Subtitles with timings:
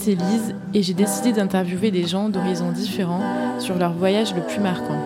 [0.00, 4.58] c'est Lise et j'ai décidé d'interviewer des gens d'horizons différents sur leur voyage le plus
[4.58, 4.98] marquant.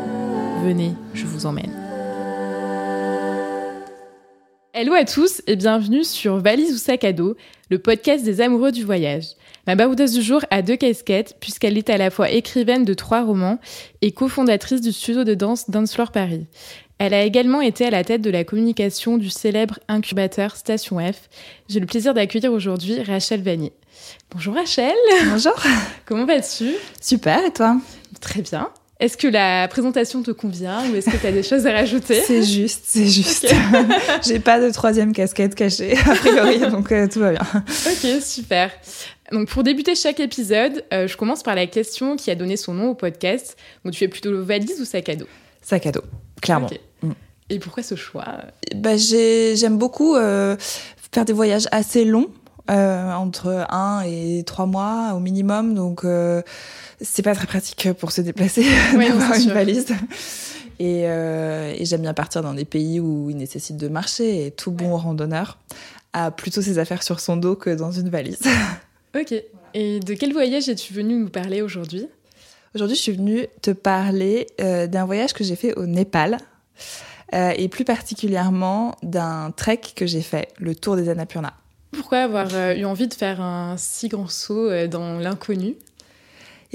[0.64, 1.72] Venez, je vous emmène.
[4.72, 7.36] Hello à tous et bienvenue sur Valise ou sac à dos,
[7.70, 9.30] le podcast des amoureux du voyage.
[9.66, 13.24] Ma baroudeuse du jour a deux casquettes puisqu'elle est à la fois écrivaine de trois
[13.24, 13.58] romans
[14.00, 16.46] et cofondatrice du studio de danse Dance Floor Paris.
[16.98, 21.28] Elle a également été à la tête de la communication du célèbre incubateur Station F.
[21.68, 23.72] J'ai le plaisir d'accueillir aujourd'hui Rachel Vanier.
[24.30, 24.94] Bonjour Rachel.
[25.26, 25.54] Bonjour.
[26.06, 26.74] Comment vas-tu?
[27.00, 27.76] Super, et toi?
[28.20, 28.70] Très bien.
[29.00, 32.22] Est-ce que la présentation te convient ou est-ce que tu as des choses à rajouter?
[32.26, 33.52] C'est juste, c'est juste.
[34.26, 37.46] J'ai pas de troisième casquette cachée, a priori, donc euh, tout va bien.
[37.86, 38.70] Ok, super.
[39.32, 42.74] Donc pour débuter chaque épisode, euh, je commence par la question qui a donné son
[42.74, 43.56] nom au podcast.
[43.84, 45.26] Donc tu fais plutôt valise ou sac à dos?
[45.60, 46.04] Sac à dos,
[46.40, 46.70] clairement.
[47.02, 47.10] Mm.
[47.50, 48.24] Et pourquoi ce choix?
[48.74, 50.56] Bah, J'aime beaucoup euh,
[51.12, 52.30] faire des voyages assez longs.
[52.70, 55.74] Euh, entre un et trois mois au minimum.
[55.74, 56.40] Donc, euh,
[57.00, 58.64] c'est pas très pratique pour se déplacer
[58.96, 59.52] Oui, d'avoir une sûr.
[59.54, 59.86] valise.
[60.78, 64.46] Et, euh, et j'aime bien partir dans des pays où il nécessite de marcher.
[64.46, 65.58] Et tout bon randonneur
[66.14, 68.40] a plutôt ses affaires sur son dos que dans une valise.
[69.16, 69.32] Ok.
[69.74, 72.08] Et de quel voyage es-tu venu nous parler aujourd'hui?
[72.74, 76.38] Aujourd'hui, je suis venue te parler euh, d'un voyage que j'ai fait au Népal.
[77.32, 81.52] et plus particulièrement d'un trek que j'ai fait, le tour des Annapurna.
[81.96, 85.76] Pourquoi avoir euh, eu envie de faire un si grand saut euh, dans l'inconnu?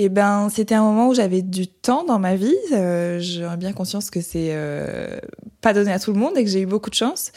[0.02, 2.56] Et ben, c'était un moment où j'avais du temps dans ma vie.
[2.72, 5.20] Euh, J'aurais bien conscience que c'est euh,
[5.60, 7.34] pas donné à tout le monde et que j'ai eu beaucoup de chance.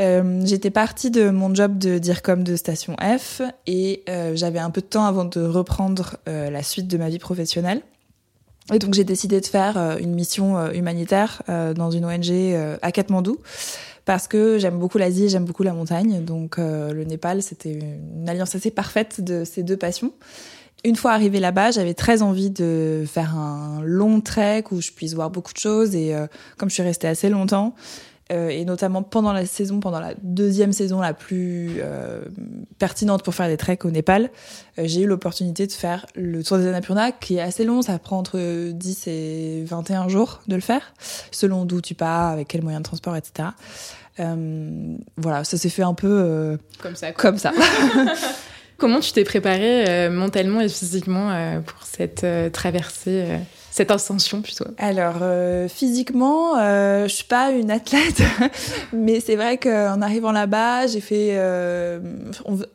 [0.00, 4.80] Euh, J'étais partie de mon job de DIRCOM de Station F et j'avais un peu
[4.80, 7.82] de temps avant de reprendre la suite de ma vie professionnelle.
[8.72, 12.32] Et donc j'ai décidé de faire une mission humanitaire dans une ONG
[12.80, 13.36] à Katmandou
[14.06, 16.24] parce que j'aime beaucoup l'Asie j'aime beaucoup la montagne.
[16.24, 20.12] Donc euh, le Népal, c'était une alliance assez parfaite de ces deux passions.
[20.84, 25.14] Une fois arrivée là-bas, j'avais très envie de faire un long trek où je puisse
[25.14, 25.96] voir beaucoup de choses.
[25.96, 27.74] Et euh, comme je suis restée assez longtemps,
[28.32, 32.22] euh, et notamment pendant la saison, pendant la deuxième saison la plus euh,
[32.78, 34.30] pertinente pour faire des treks au Népal,
[34.78, 37.98] euh, j'ai eu l'opportunité de faire le tour des Annapurna, qui est assez long, ça
[37.98, 40.92] prend entre 10 et 21 jours de le faire,
[41.30, 43.50] selon d'où tu pars, avec quel moyen de transport, etc.
[44.18, 47.12] Euh, voilà, ça s'est fait un peu euh, Comme ça.
[47.12, 47.30] quoi.
[47.30, 47.52] comme ça.
[48.78, 53.38] Comment tu t'es préparée euh, mentalement et physiquement euh, pour cette euh, traversée, euh,
[53.76, 54.64] cette ascension plutôt.
[54.78, 58.22] Alors euh, physiquement, euh, je suis pas une athlète,
[58.94, 62.00] mais c'est vrai qu'en arrivant là-bas, j'ai fait, euh,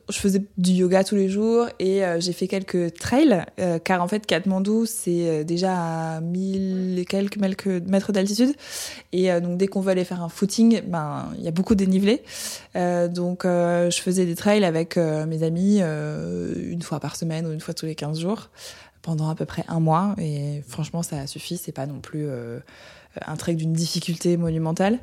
[0.08, 4.00] je faisais du yoga tous les jours et euh, j'ai fait quelques trails, euh, car
[4.00, 8.54] en fait Katmandou c'est euh, déjà à 1000 et quelques mètres d'altitude.
[9.10, 11.84] Et donc dès qu'on veut aller faire un footing, ben il y a beaucoup de
[11.84, 12.22] dénivelé,
[12.76, 17.74] donc je faisais des trails avec mes amis une fois par semaine ou une fois
[17.74, 18.50] tous les 15 jours
[19.02, 20.14] pendant à peu près un mois.
[20.18, 22.60] Et franchement ça a suffi c'est pas non plus euh,
[23.26, 24.98] un trek d'une difficulté monumentale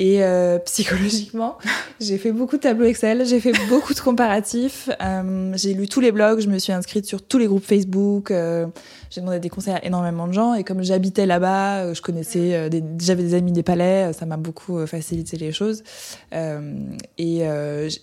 [0.00, 1.56] et euh, psychologiquement
[2.00, 6.00] j'ai fait beaucoup de tableaux Excel j'ai fait beaucoup de comparatifs euh, j'ai lu tous
[6.00, 8.66] les blogs je me suis inscrite sur tous les groupes Facebook euh,
[9.10, 13.22] j'ai demandé des conseils à énormément de gens et comme j'habitais là-bas je connaissais j'avais
[13.22, 15.84] des amis des palais ça m'a beaucoup facilité les choses
[16.32, 17.44] et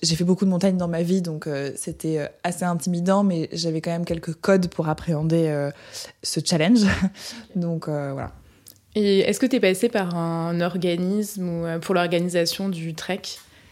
[0.02, 3.92] j'ai fait beaucoup de montagnes dans ma vie, donc c'était assez intimidant, mais j'avais quand
[3.92, 5.70] même quelques codes pour appréhender
[6.24, 6.82] ce challenge.
[7.56, 8.32] donc voilà.
[8.96, 13.22] Et est-ce que tu es passée par un organisme ou euh, pour l'organisation du trek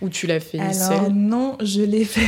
[0.01, 1.11] ou tu l'as fait Alors seule?
[1.11, 2.21] non, je l'ai fait.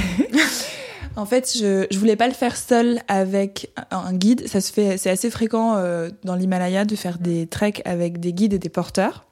[1.16, 4.48] en fait, je, je voulais pas le faire seul avec un, un guide.
[4.48, 8.34] Ça se fait, c'est assez fréquent euh, dans l'Himalaya de faire des treks avec des
[8.34, 9.26] guides et des porteurs.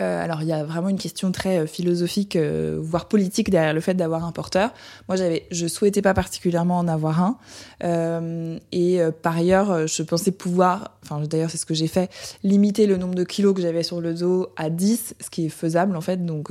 [0.00, 3.72] Euh, alors il y a vraiment une question très euh, philosophique, euh, voire politique derrière
[3.72, 4.72] le fait d'avoir un porteur.
[5.08, 7.38] Moi j'avais, je souhaitais pas particulièrement en avoir un,
[7.82, 11.86] Euh, et euh, par ailleurs euh, je pensais pouvoir, enfin d'ailleurs c'est ce que j'ai
[11.86, 12.10] fait,
[12.42, 15.50] limiter le nombre de kilos que j'avais sur le dos à 10, ce qui est
[15.50, 16.24] faisable en fait.
[16.24, 16.50] Donc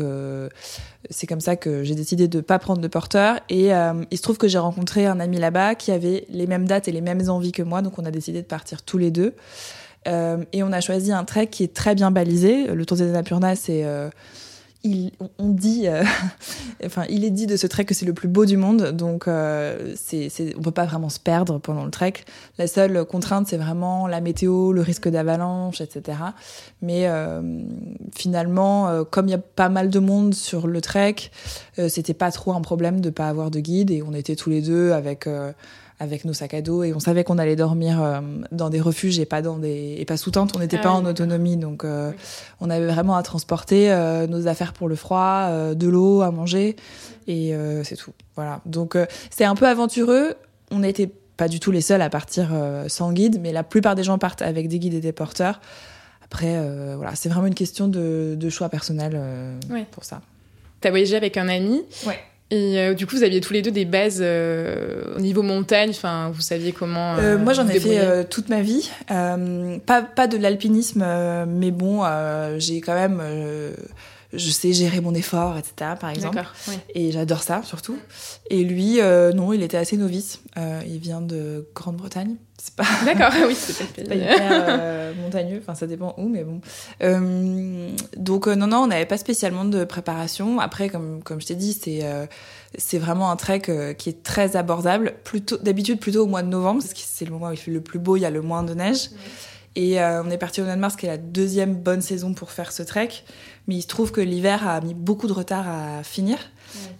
[1.10, 3.40] c'est comme ça que j'ai décidé de pas prendre de porteur.
[3.50, 3.70] Et
[4.12, 6.92] il se trouve que j'ai rencontré un ami là-bas qui avait les mêmes dates et
[6.92, 9.34] les mêmes envies que moi, donc on a décidé de partir tous les deux.
[10.08, 12.68] Euh, et on a choisi un trek qui est très bien balisé.
[12.68, 14.10] Le Tour des Annapurna, c'est euh,
[14.84, 16.04] il, on dit, euh,
[16.86, 19.28] enfin, il est dit de ce trek que c'est le plus beau du monde, donc
[19.28, 22.14] euh, c'est, c'est, on peut pas vraiment se perdre pendant le trek.
[22.58, 26.18] La seule contrainte, c'est vraiment la météo, le risque d'avalanche, etc.
[26.82, 27.42] Mais euh,
[28.14, 31.16] finalement, euh, comme il y a pas mal de monde sur le trek,
[31.88, 34.62] c'était pas trop un problème de pas avoir de guide et on était tous les
[34.62, 35.28] deux avec.
[36.04, 38.20] Avec nos sacs à dos et on savait qu'on allait dormir euh,
[38.52, 40.92] dans des refuges et pas dans des et pas sous tente on n'était Ah pas
[40.92, 42.12] oui, en autonomie donc euh,
[42.60, 46.76] on avait vraiment à transporter euh, nos affaires pour le froid de l'eau à manger
[47.28, 48.98] et c'est tout voilà donc
[49.30, 50.36] c'est un peu aventureux
[50.72, 52.50] on était pas du tout les seuls à partir
[52.88, 55.62] sans guide, mais la plupart des gens partent avec des guides et des porteurs.
[56.24, 56.62] Après,
[56.96, 59.20] voilà, c'est vraiment une question de, choix personnel
[59.92, 60.22] pour ça.
[60.82, 61.82] Tu as voyagé avec un ami.
[62.06, 62.20] Ouais.
[62.54, 65.90] Et euh, du coup, vous aviez tous les deux des bases euh, au niveau montagne.
[65.90, 67.16] Enfin, vous saviez comment.
[67.16, 68.92] Euh, moi, j'en ai fait toute ma vie.
[69.08, 71.04] pas, pas de l'alpinisme,
[71.48, 72.04] mais bon,
[72.60, 73.22] j'ai quand même
[74.34, 75.92] je sais gérer mon effort, etc.
[76.00, 76.44] Par exemple.
[76.94, 77.98] Et j'adore ça surtout.
[78.50, 80.42] Et lui, euh, non, il était assez novice.
[80.58, 82.36] Euh, il vient de Grande-Bretagne.
[82.58, 82.86] C'est pas.
[83.06, 85.60] D'accord, oui, c'est pas hyper euh, montagneux.
[85.62, 86.62] Enfin, ça dépend où, mais bon.
[88.18, 90.60] donc non, non, on n'avait pas spécialement de préparation.
[90.60, 92.02] Après, comme comme je t'ai dit, c'est
[92.78, 95.14] c'est vraiment un trek qui est très abordable.
[95.24, 97.72] Plutôt d'habitude plutôt au mois de novembre, parce que c'est le moment où il fait
[97.72, 99.10] le plus beau, il y a le moins de neige.
[99.76, 102.52] Et on est parti au mois de mars, qui est la deuxième bonne saison pour
[102.52, 103.10] faire ce trek.
[103.68, 106.38] Mais il se trouve que l'hiver a mis beaucoup de retard à finir.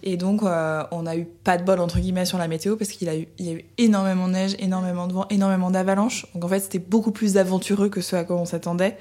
[0.02, 2.90] Et donc, euh, on n'a eu pas de bol, entre guillemets, sur la météo parce
[2.90, 6.26] qu'il a eu, il y a eu énormément de neige, énormément de vent, énormément d'avalanches.
[6.34, 8.96] Donc, en fait, c'était beaucoup plus aventureux que ce à quoi on s'attendait.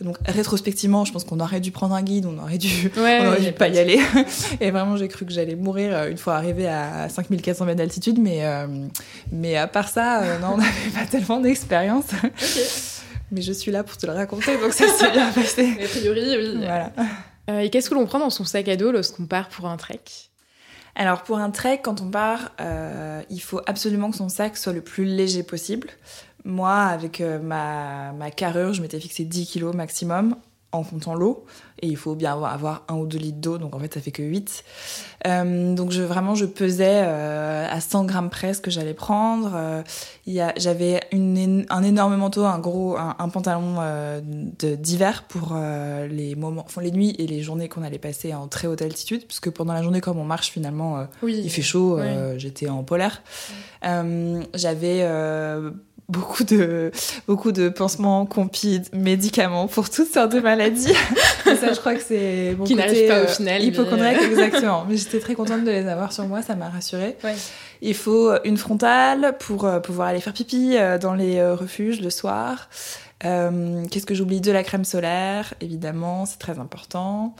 [0.00, 3.40] Donc, rétrospectivement, je pense qu'on aurait dû prendre un guide, on aurait dû, on aurait
[3.40, 4.00] dû pas y aller.
[4.60, 8.18] Et vraiment, j'ai cru que j'allais mourir euh, une fois arrivé à 5400 mètres d'altitude.
[8.18, 8.66] Mais, euh,
[9.30, 12.06] mais à part ça, non, on n'avait pas tellement d'expérience
[13.30, 15.76] mais je suis là pour te le raconter, donc ça s'est bien passé.
[15.84, 16.56] A priori, oui.
[16.58, 16.92] Voilà.
[17.50, 19.76] Euh, et qu'est-ce que l'on prend dans son sac à dos lorsqu'on part pour un
[19.76, 20.00] trek?
[20.94, 24.72] Alors pour un trek, quand on part, euh, il faut absolument que son sac soit
[24.72, 25.88] le plus léger possible.
[26.44, 30.36] Moi, avec euh, ma, ma carrure, je m'étais fixé 10 kg maximum
[30.74, 31.44] en comptant l'eau.
[31.82, 34.10] Et il faut bien avoir, un ou deux litres d'eau, donc en fait ça fait
[34.10, 34.64] que 8.
[35.26, 39.52] Euh, donc je, vraiment je pesais euh, à 100 grammes près ce que j'allais prendre.
[39.54, 39.82] Euh,
[40.56, 45.56] J'avais un énorme manteau, un gros, un, pantalon euh, d'hiver pour
[46.08, 49.26] les moments, enfin, les nuits et les journées qu'on allait passer en très haute altitude,
[49.26, 51.98] puisque pendant la journée comme on marche finalement, il fait chaud,
[52.36, 53.22] j'étais en polaire.
[53.82, 55.04] J'avais
[56.08, 56.90] beaucoup de,
[57.26, 60.92] beaucoup de pansements, compides, médicaments pour toutes sortes de maladies.
[61.44, 63.62] ça, je crois que c'est bon Qui n'arrive pas au euh, final.
[63.62, 64.84] Hypochondriaque, exactement.
[64.88, 67.16] Mais j'étais très contente de les avoir sur moi, ça m'a rassurée.
[67.80, 72.10] Il faut une frontale pour euh, pouvoir aller faire pipi euh, dans les refuges le
[72.10, 72.68] soir.
[73.20, 74.42] Qu'est-ce que j'oublie?
[74.42, 77.34] De la crème solaire, évidemment, c'est très important.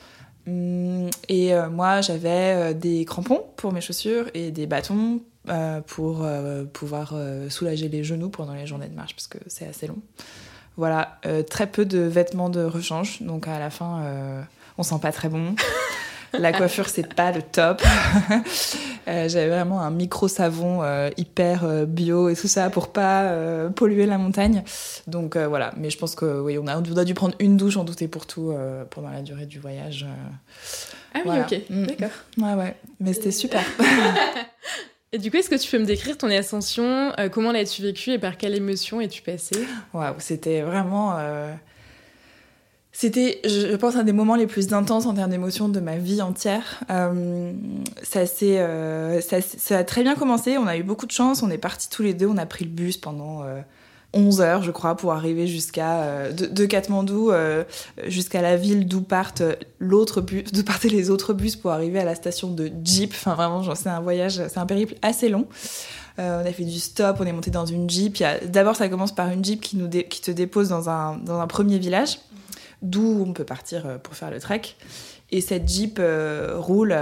[0.47, 6.65] Hum, et moi, j'avais des crampons pour mes chaussures et des bâtons euh, pour euh,
[6.65, 9.99] pouvoir euh, soulager les genoux pendant les journées de marche parce que c'est assez long.
[10.77, 14.03] Voilà, très peu de vêtements de rechange, donc à la fin,
[14.77, 15.55] on sent pas très bon.
[16.33, 17.81] La coiffure, c'est pas le top.
[19.07, 20.83] J'avais vraiment un micro savon
[21.17, 23.33] hyper bio et tout ça pour pas
[23.77, 24.65] polluer la montagne.
[25.07, 27.77] Donc voilà, mais je pense que oui, on a, on a dû prendre une douche
[27.77, 28.53] en tout et pour tout
[28.91, 30.05] pendant la durée du voyage.
[31.15, 31.87] Ah oui, ok, mm.
[31.87, 32.09] d'accord.
[32.39, 33.63] Ouais, ouais, mais c'était super.
[35.15, 38.11] Et du coup, est-ce que tu peux me décrire ton ascension euh, Comment l'as-tu vécue
[38.11, 39.65] et par quelle émotion es-tu passée?
[39.93, 41.15] Waouh, c'était vraiment.
[41.17, 41.55] Euh,
[42.91, 46.21] c'était, je pense, un des moments les plus intenses en termes d'émotions de ma vie
[46.21, 46.83] entière.
[46.91, 47.53] Euh,
[48.03, 51.59] ça, ça, ça, a très bien commencé, on a eu beaucoup de chance, on est
[51.59, 53.45] partis tous les deux, on a pris le bus pendant
[54.15, 57.65] 11 heures, je crois, pour arriver jusqu'à euh, de, Katmandou euh,
[58.07, 59.43] jusqu'à la ville d'où partent
[59.81, 63.13] d'où partaient les autres bus pour arriver à la station de Jeep.
[63.13, 65.47] Enfin, vraiment, c'est un voyage, c'est un périple assez long.
[66.19, 68.23] Euh, on a fait du stop, on est monté dans une Jeep.
[68.47, 72.19] D'abord, ça commence par une Jeep qui, te dépose dans un premier village,
[72.83, 74.63] d'où on peut partir pour faire le trek.
[75.31, 76.01] Et cette Jeep
[76.55, 76.95] roule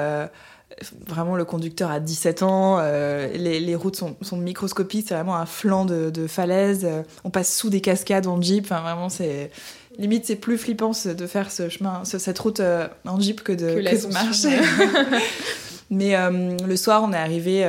[1.06, 5.84] vraiment le conducteur a 17 ans, euh, les, routes sont, microscopiques, c'est vraiment un flanc
[5.84, 6.86] de, falaise,
[7.24, 9.50] on passe sous des cascades en jeep, enfin vraiment c'est
[9.98, 13.80] limite c'est plus flippant de faire ce chemin, cette route euh, en jeep que de,
[13.80, 14.58] que marcher.
[15.90, 17.66] Mais euh, le soir, on est arrivé,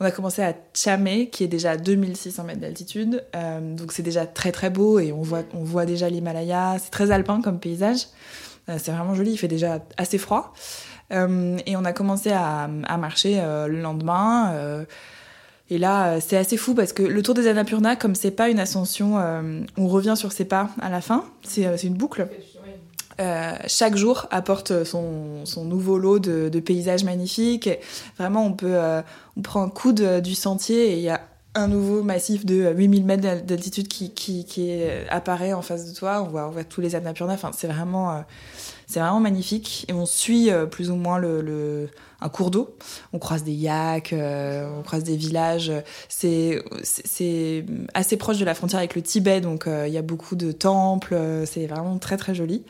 [0.00, 3.22] on a commencé à Chamé, qui est déjà à 2600 mètres d'altitude.
[3.76, 6.76] donc c'est déjà très très beau et on voit, on voit déjà l'Himalaya.
[6.82, 8.06] C'est très alpin comme paysage.
[8.68, 10.54] c'est vraiment joli, il fait déjà assez froid.
[11.12, 14.52] Euh, et on a commencé à, marcher euh, le lendemain.
[14.52, 14.84] Euh,
[15.70, 18.58] et là, c'est assez fou parce que le tour des Annapurna, comme c'est pas une
[18.58, 19.16] ascension,
[19.78, 22.28] on revient sur ses pas à la fin, c'est une boucle.
[23.68, 27.70] chaque jour apporte son, nouveau lot de, paysages magnifiques.
[28.18, 28.76] vraiment, on peut,
[29.38, 31.22] on prend un coup du sentier et il y a
[31.54, 36.22] un nouveau massif de 8000 mètres d'altitude qui, apparaît en face de toi.
[36.22, 37.32] On voit, on voit tous les Annapurna.
[37.32, 38.24] Enfin, c'est vraiment,
[38.86, 41.88] c'est vraiment magnifique et on suit euh, plus ou moins le,
[42.20, 42.76] un cours d'eau.
[43.12, 45.72] On croise des yaks, euh, on croise des villages.
[46.08, 46.62] C'est
[47.94, 50.52] assez proche de la frontière avec le Tibet, donc euh, il y a beaucoup de
[50.52, 51.16] temples.
[51.46, 52.64] c'est vraiment très très joli.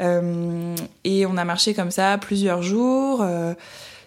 [0.00, 3.24] et on a marché comme ça plusieurs jours.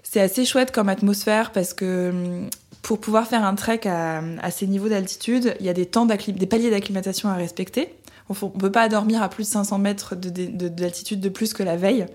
[0.03, 2.47] c'est assez chouette comme atmosphère parce que
[2.85, 6.45] pour pouvoir faire un trek à, ces niveaux d'altitude, il y a des temps des
[6.45, 7.95] paliers d'acclimatation à respecter.
[8.29, 11.63] On ne peut pas dormir à plus de 500 mètres d'altitude de, de, plus que
[11.63, 12.07] la veille.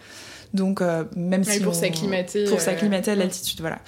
[0.52, 1.60] Donc, euh, même si.
[1.60, 2.44] Pour s'acclimater.
[2.44, 3.78] Pour s'acclimater à l'altitude, voilà.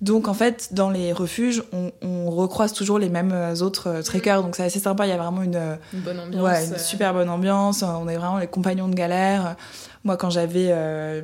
[0.00, 4.42] Donc, en fait, dans les refuges, on, on recroise toujours les mêmes autres trekkers.
[4.42, 5.06] Donc, c'est assez sympa.
[5.06, 5.78] Il y a vraiment une.
[5.92, 6.42] Une bonne ambiance.
[6.42, 7.82] Ouais, une super bonne ambiance.
[7.82, 9.56] On est vraiment les compagnons de galère.
[10.04, 11.22] Moi, quand j'avais euh,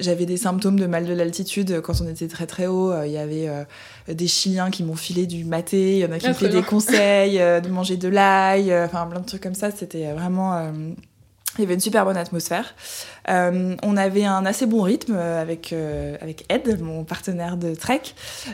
[0.00, 3.12] j'avais des symptômes de mal de l'altitude, quand on était très très haut, euh, il
[3.12, 3.64] y avait euh,
[4.08, 6.48] des Chiliens qui m'ont filé du maté, il y en a qui ah, m'ont fait
[6.48, 9.70] des conseils de manger de l'ail, enfin plein de trucs comme ça.
[9.70, 10.72] C'était vraiment
[11.58, 12.74] il y avait une super bonne atmosphère.
[13.28, 15.72] on avait un assez bon rythme avec,
[16.20, 18.02] avec Ed, mon partenaire de trek.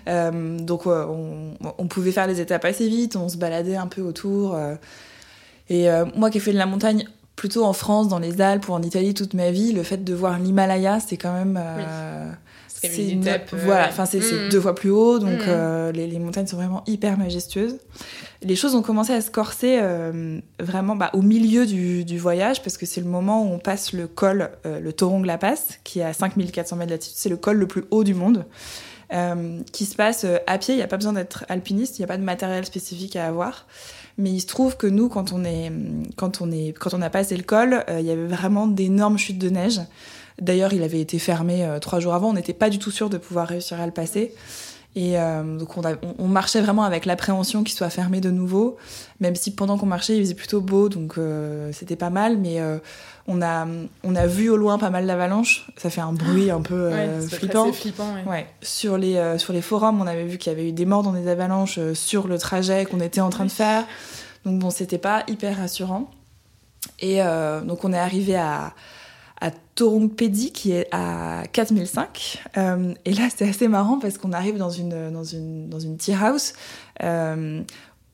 [0.07, 4.59] donc on, pouvait faire les étapes assez vite, on se baladait un peu autour.
[5.69, 7.07] et moi qui ai fait de la montagne
[7.41, 10.13] plutôt en France, dans les Alpes ou en Italie toute ma vie, le fait de
[10.13, 11.59] voir l'Himalaya, c'est quand même.
[11.59, 12.31] Euh,
[12.89, 13.51] c'est une étape.
[13.53, 14.49] Euh, voilà, enfin c'est mm.
[14.51, 15.49] deux fois plus haut, donc mm.
[15.49, 17.79] euh, les, montagnes sont vraiment hyper majestueuses.
[18.43, 19.81] Les choses ont commencé à se corser
[20.59, 24.07] vraiment bah, au milieu du, voyage, parce que c'est le moment où on passe le
[24.07, 27.67] col, le Torong La Passe, qui est à 5400 mètres d'altitude, c'est le col le
[27.67, 28.47] plus haut du monde.
[29.73, 32.09] qui se passe à pied, il n'y a pas besoin d'être alpiniste, il n'y a
[32.09, 33.67] pas de matériel spécifique à avoir.
[34.21, 35.73] Mais il se trouve que nous, quand on, est,
[36.17, 39.19] quand on, est, quand on a passé le col, euh, il y avait vraiment d'énormes
[39.19, 39.81] chutes de neige.
[40.41, 42.31] D'ailleurs, il avait été fermé euh, trois jours avant.
[42.31, 44.35] On n'était pas du tout sûr de pouvoir réussir à le passer.
[44.97, 45.83] Et euh, donc on,
[46.19, 48.77] on, marchait vraiment avec l'appréhension qu'il soit fermé de nouveau,
[49.21, 51.15] même si pendant qu'on marchait il faisait plutôt beau, donc
[51.71, 52.39] c'était pas mal.
[52.39, 52.59] Mais
[53.29, 53.69] on a
[54.03, 55.71] on a vu au loin pas mal d'avalanches.
[55.77, 57.73] Ça fait un bruit un peu flippant.
[57.73, 58.49] flippant ouais.
[58.63, 61.13] Sur les sur les forums, on avait vu qu'il y avait eu des morts dans
[61.13, 63.85] des avalanches sur le trajet qu'on était en train de faire.
[64.45, 66.11] Donc bon, c'était pas hyper rassurant.
[66.99, 68.73] Et euh, donc on est arrivé à,
[69.41, 72.43] à Torongpedi qui est à 4005.
[72.57, 75.97] Euh, et là, c'est assez marrant parce qu'on arrive dans une, dans une, dans une
[75.97, 76.53] tea house
[77.03, 77.63] euh,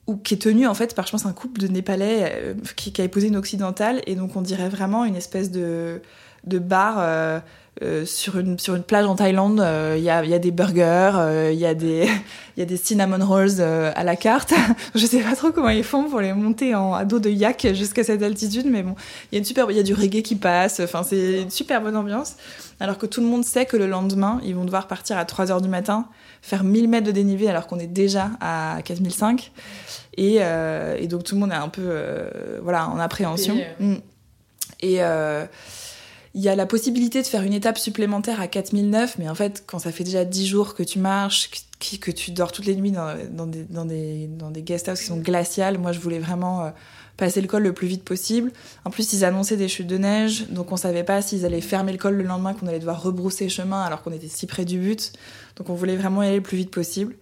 [0.07, 3.01] où, qui est tenue en fait par, je pense, un couple de Népalais qui, qui,
[3.01, 4.01] a épousé une occidentale.
[4.07, 6.01] Et donc on dirait vraiment une espèce de,
[6.45, 7.41] de bar
[7.83, 10.49] euh, sur, une, sur une plage en Thaïlande, il euh, y, a, y, a, des
[10.49, 12.09] burgers, il euh, y, a des,
[12.57, 14.53] y a des cinnamon rolls à la carte.
[14.95, 17.67] je sais pas trop comment ils font pour les monter en, à dos de yak
[17.73, 18.95] jusqu'à cette altitude, mais bon,
[19.31, 20.79] il y a une super, il y a du reggae qui passe.
[20.79, 22.35] Enfin, c'est une super bonne ambiance.
[22.79, 25.51] Alors que tout le monde sait que le lendemain, ils vont devoir partir à 3
[25.51, 26.07] heures du matin,
[26.41, 29.51] faire 1000 mètres de dénivelé alors qu'on est déjà à 4005.
[30.17, 31.91] Et, et, donc tout le monde est un peu,
[32.63, 33.57] voilà, en appréhension.
[33.79, 33.95] Mm.
[34.81, 34.99] Et
[36.37, 39.63] il y a la possibilité de faire une étape supplémentaire à 4009, mais en fait,
[39.65, 42.91] quand ça fait déjà 10 jours que tu marches, que, tu dors toutes les nuits
[42.91, 43.15] dans,
[43.47, 46.69] des, dans, des, dans des guest houses qui sont glaciales, moi je voulais vraiment euh,
[47.17, 48.51] passer le col le plus vite possible.
[48.85, 51.91] En plus, ils annonçaient des chutes de neige, donc on savait pas s'ils allaient fermer
[51.91, 54.77] le col le lendemain, qu'on allait devoir rebrousser chemin alors qu'on était si près du
[54.77, 55.13] but.
[55.55, 57.15] Donc on voulait vraiment y aller le plus vite possible.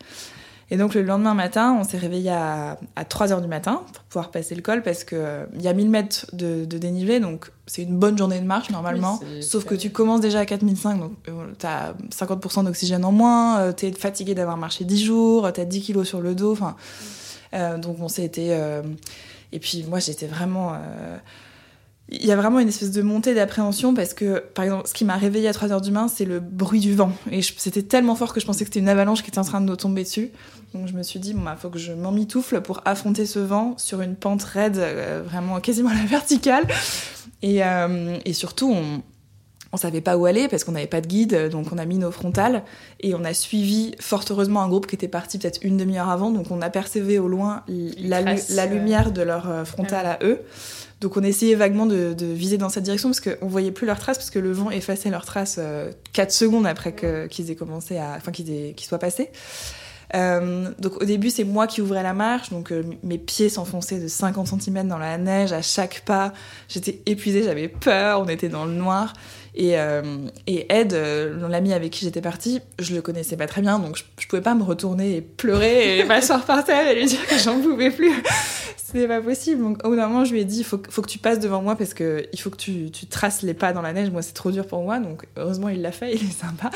[0.71, 4.03] Et donc le lendemain matin, on s'est réveillé à, à 3 heures du matin pour
[4.03, 7.51] pouvoir passer le col parce que euh, y a 1000 mètres de, de dénivelé, donc
[7.67, 9.19] c'est une bonne journée de marche normalement.
[9.41, 13.59] sauf que tu commences déjà à 4005, donc euh, tu as 50% d'oxygène en moins,
[13.59, 16.53] euh, tu es fatigué d'avoir marché 10 jours, tu as 10 kilos sur le dos,
[16.53, 16.75] enfin.
[17.77, 18.57] donc on s'est été.
[19.51, 20.73] et puis moi j'étais vraiment
[22.09, 25.05] il y a vraiment une espèce de montée d'appréhension parce que, par exemple, ce qui
[25.05, 27.11] m'a réveillée à 3 heures du matin, c'est le bruit du vent.
[27.31, 29.59] Et c'était tellement fort que je pensais que c'était une avalanche qui était en train
[29.59, 30.29] de nous tomber dessus.
[30.75, 33.73] Donc je me suis dit, bon, bah, faut que je m'emmitoufle pour affronter ce vent
[33.77, 36.65] sur une pente raide, euh, vraiment quasiment à la verticale.
[37.41, 39.01] Et, euh, et surtout, on,
[39.71, 41.97] on savait pas où aller parce qu'on n'avait pas de guide, donc on a mis
[41.97, 42.63] nos frontales
[42.99, 46.29] et on a suivi fort heureusement un groupe qui était parti peut-être une demi-heure avant,
[46.29, 50.41] donc on apercevait au loin la, la lumière de leur frontale à eux.
[51.05, 54.17] Donc on essayait vaguement de, viser dans cette direction parce qu'on voyait plus leurs traces
[54.17, 55.59] parce que le vent effaçait leurs traces
[56.13, 56.95] 4 euh, secondes après
[57.29, 59.29] qu'ils aient commencé à, qu'ils soient passés.
[60.15, 63.99] Euh, donc au début c'est moi qui ouvrais la marche, donc euh, mes pieds s'enfonçaient
[63.99, 66.33] de 50 cm dans la neige à chaque pas.
[66.69, 69.13] J'étais épuisée, j'avais peur, on était dans le noir.
[69.55, 69.75] Et,
[70.47, 70.93] et Ed,
[71.49, 74.41] l'ami avec qui j'étais partie, je le connaissais pas très bien, donc je, je pouvais
[74.41, 77.89] pas me retourner et pleurer et m'asseoir par terre et lui dire que j'en pouvais
[77.89, 78.11] plus
[78.95, 79.61] c'était pas possible.
[79.61, 81.39] Donc, au bout d'un moment, je lui ai dit, il faut, faut, que tu passes
[81.39, 84.09] devant moi parce que il faut que tu, tu traces les pas dans la neige.
[84.09, 84.99] Moi, c'est trop dur pour moi.
[84.99, 86.13] Donc, heureusement, il l'a fait.
[86.15, 86.69] Il est sympa.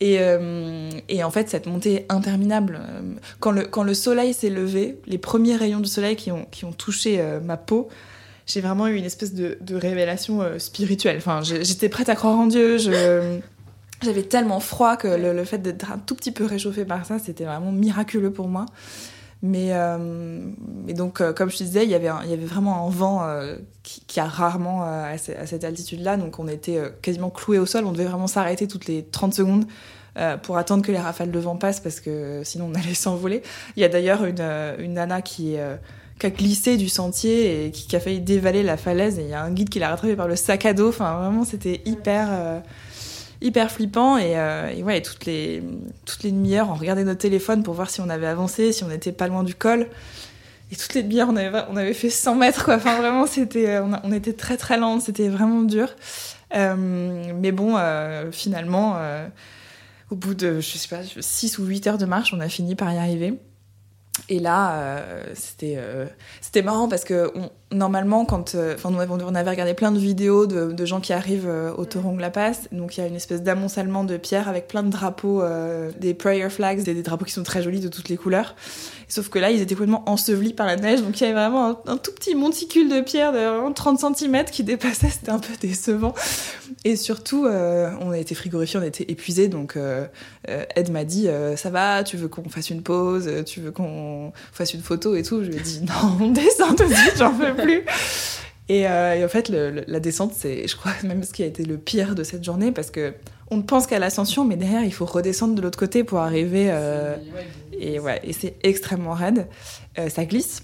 [0.00, 3.00] Et, euh, et, en fait, cette montée interminable, euh,
[3.40, 6.64] quand le, quand le soleil s'est levé, les premiers rayons du soleil qui ont, qui
[6.64, 7.88] ont touché euh, ma peau,
[8.48, 11.18] j'ai vraiment eu une espèce de, révélation spirituelle.
[11.18, 12.78] Enfin, j'étais prête à croire en Dieu.
[14.00, 17.44] J'avais tellement froid que le, fait d'être un tout petit peu réchauffée par ça, c'était
[17.44, 18.66] vraiment miraculeux pour moi.
[19.42, 20.50] Mais, euh,
[20.88, 24.24] donc, euh, comme je te disais, il y avait, vraiment un vent euh, qui, a
[24.24, 26.16] rarement à, cette altitude-là.
[26.16, 27.84] Donc, on était quasiment cloué au sol.
[27.86, 29.64] On devait vraiment s'arrêter toutes les 30 secondes
[30.42, 33.40] pour attendre que les rafales de vent passent parce que sinon on allait s'envoler.
[33.76, 34.40] Il y a d'ailleurs une,
[34.80, 35.78] une nana qui est
[36.18, 39.18] qui a glissé du sentier et qui, a failli dévaler la falaise.
[39.18, 40.88] Et il y a un guide qui l'a rattrapé par le sac à dos.
[40.88, 42.60] Enfin, vraiment, c'était hyper, euh,
[43.40, 44.18] hyper flippant.
[44.18, 45.62] Et, euh, et, ouais, toutes les,
[46.04, 48.88] toutes les demi-heures, on regardait notre téléphone pour voir si on avait avancé, si on
[48.88, 49.88] n'était pas loin du col.
[50.70, 52.74] Et toutes les demi-heures, on avait, on avait fait 100 mètres, quoi.
[52.74, 55.02] Enfin, vraiment, c'était, euh, on, on, était très, très lente.
[55.02, 55.94] C'était vraiment dur.
[56.52, 57.76] mais bon,
[58.32, 58.96] finalement,
[60.10, 62.74] au bout de, je sais pas, 6 ou 8 heures de marche, on a fini
[62.74, 63.38] par y arriver.
[64.28, 66.06] Et là, euh, c'était euh,
[66.40, 70.46] c'était marrant parce que on, normalement, quand, euh, enfin, on avait regardé plein de vidéos
[70.46, 73.42] de, de gens qui arrivent au Torong La Passe, donc il y a une espèce
[73.42, 75.42] d'amoncellement de pierres avec plein de drapeaux,
[75.98, 78.54] des prayer flags, des, des, drapeaux qui sont très jolis de toutes les couleurs.
[79.08, 81.80] Sauf que là, ils étaient complètement ensevelis par la neige, donc il y avait vraiment
[81.86, 86.14] un, tout petit monticule de pierre de 30 cm qui dépassait, c'était un peu décevant.
[86.84, 90.06] Et surtout, euh, on a été frigorifiés, on était épuisés, donc euh,
[90.50, 94.32] euh, Ed m'a dit Ça va, tu veux qu'on fasse une pause, tu veux qu'on
[94.52, 97.14] fasse une photo et tout Je lui ai dit Non, on descend tout de suite,
[97.16, 97.82] j'en peux plus.
[98.68, 102.14] Et, en fait, la descente, c'est, je crois, même ce qui a été le pire
[102.14, 103.14] de cette journée, parce que
[103.50, 106.70] on ne pense qu'à l'ascension, mais derrière, il faut redescendre de l'autre côté pour arriver.
[107.72, 109.46] et ouais, et c'est extrêmement raide.
[110.08, 110.62] ça glisse.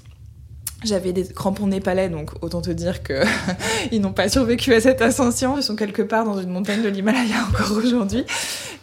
[0.85, 3.23] J'avais des crampons népalais, donc autant te dire que
[3.93, 5.57] ils n'ont pas survécu à cette ascension.
[5.57, 8.25] Ils sont quelque part dans une montagne de l'Himalaya encore aujourd'hui.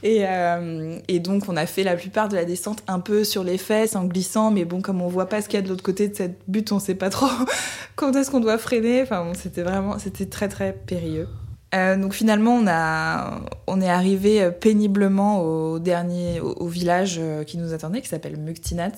[0.03, 3.43] Et, euh, et, donc on a fait la plupart de la descente un peu sur
[3.43, 4.49] les fesses, en glissant.
[4.49, 6.39] Mais bon, comme on voit pas ce qu'il y a de l'autre côté de cette
[6.47, 7.29] butte, on sait pas trop
[7.95, 9.03] quand est-ce qu'on doit freiner.
[9.03, 11.27] Enfin bon, c'était vraiment, c'était très très périlleux.
[11.73, 17.57] Euh, donc finalement, on, a, on est arrivé péniblement au dernier, au, village euh, qui
[17.57, 18.91] nous attendait, qui s'appelle Muktinat.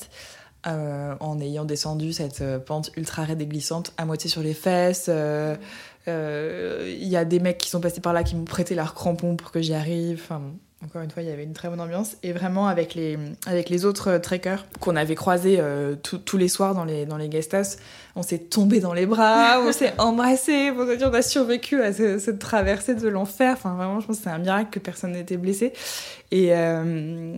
[0.66, 4.54] Euh, en ayant descendu cette euh, pente ultra raide et glissante à moitié sur les
[4.54, 5.08] fesses.
[5.08, 5.14] Il
[6.08, 9.36] euh, y a des mecs qui sont passés par là qui m'ont prêté leurs crampons
[9.36, 10.22] pour que j'y arrive.
[10.24, 10.42] Enfin,
[10.84, 12.18] encore une fois, il y avait une très bonne ambiance.
[12.24, 15.62] Et vraiment, avec les, avec les autres trekkers qu'on avait croisés
[16.02, 17.54] tous les soirs dans les, dans les guest
[18.16, 20.72] on s'est tombé dans les bras, on s'est embrassé.
[20.72, 23.54] Pour dire, on a survécu à cette traversée de l'enfer.
[23.54, 25.74] Enfin, vraiment, je pense que c'est un miracle que personne n'ait été blessé.
[26.32, 27.34] Et, euh,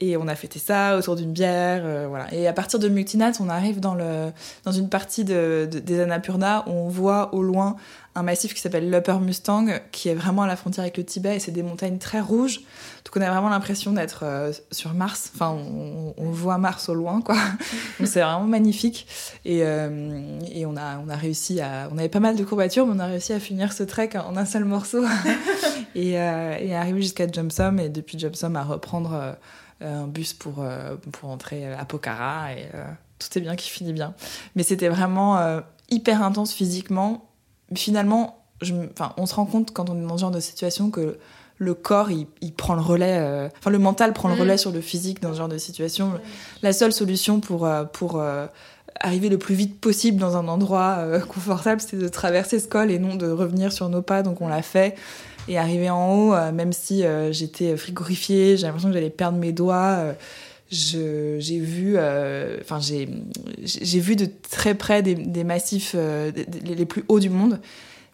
[0.00, 1.82] et on a fêté ça autour d'une bière.
[1.84, 2.32] Euh, voilà.
[2.32, 4.30] Et à partir de Muktinat, on arrive dans, le,
[4.64, 7.76] dans une partie de, des Annapurna où on voit au loin
[8.16, 11.36] un massif qui s'appelle l'Upper Mustang, qui est vraiment à la frontière avec le Tibet,
[11.36, 12.60] et c'est des montagnes très rouges.
[13.04, 15.30] Donc on a vraiment l'impression d'être euh, sur Mars.
[15.34, 17.36] Enfin, on, on, voit Mars au loin, quoi.
[17.98, 19.06] Donc c'est vraiment magnifique.
[19.44, 21.88] Et, euh, et, on, a, on a réussi à...
[21.92, 24.36] On avait pas mal de courbatures, mais on a réussi à finir ce trek en
[24.36, 25.04] un seul morceau.
[25.94, 29.36] et, euh, et arriver jusqu'à Jumpsum, et depuis Jumpsum à reprendre
[29.80, 30.64] un bus pour,
[31.12, 32.52] pour entrer à Pokhara.
[32.54, 32.66] Et
[33.18, 34.14] tout est bien qui finit bien.
[34.56, 37.29] Mais c'était vraiment hyper intense physiquement
[37.74, 40.90] finalement, je, enfin, on se rend compte quand on est dans ce genre de situation
[40.90, 41.18] que
[41.60, 44.40] le corps, il, il prend le relais, euh, enfin le mental prend le mm.
[44.40, 46.12] relais sur le physique dans ce genre de situation.
[46.62, 48.46] La seule solution pour, euh, pour euh,
[48.98, 52.98] arriver le plus vite possible dans un endroit confortable, c'est de traverser ce col et
[52.98, 54.22] non de revenir sur nos pas.
[54.22, 54.96] Donc on l'a fait.
[55.48, 60.14] Et arriver en haut, même si j'étais frigorifiée, j'ai l'impression que j'allais perdre mes doigts
[60.70, 66.30] j'ai vu, euh, enfin j'ai vu de très près des, des massifs euh,
[66.64, 67.60] les, plus hauts du monde.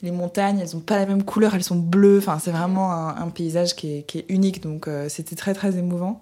[0.03, 2.19] Les montagnes, elles ont pas la même couleur, elles sont bleues.
[2.19, 4.63] Enfin, c'est vraiment un, un, paysage qui est, qui est unique.
[4.63, 6.21] Donc, euh, c'était très très émouvant.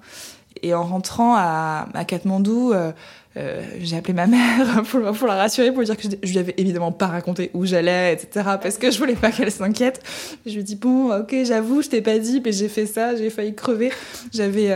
[0.62, 2.72] Et en rentrant à, à Katmandou,
[3.80, 6.38] j'ai appelé ma mère pour, pour, la rassurer, pour lui dire que je, je lui
[6.38, 8.56] avais évidemment pas raconté où j'allais, etc.
[8.62, 10.02] Parce que je voulais pas qu'elle s'inquiète.
[10.46, 13.16] Je lui ai dit bon, ok, j'avoue, je t'ai pas dit, mais j'ai fait ça,
[13.16, 13.92] j'ai failli crever.
[14.32, 14.72] J'avais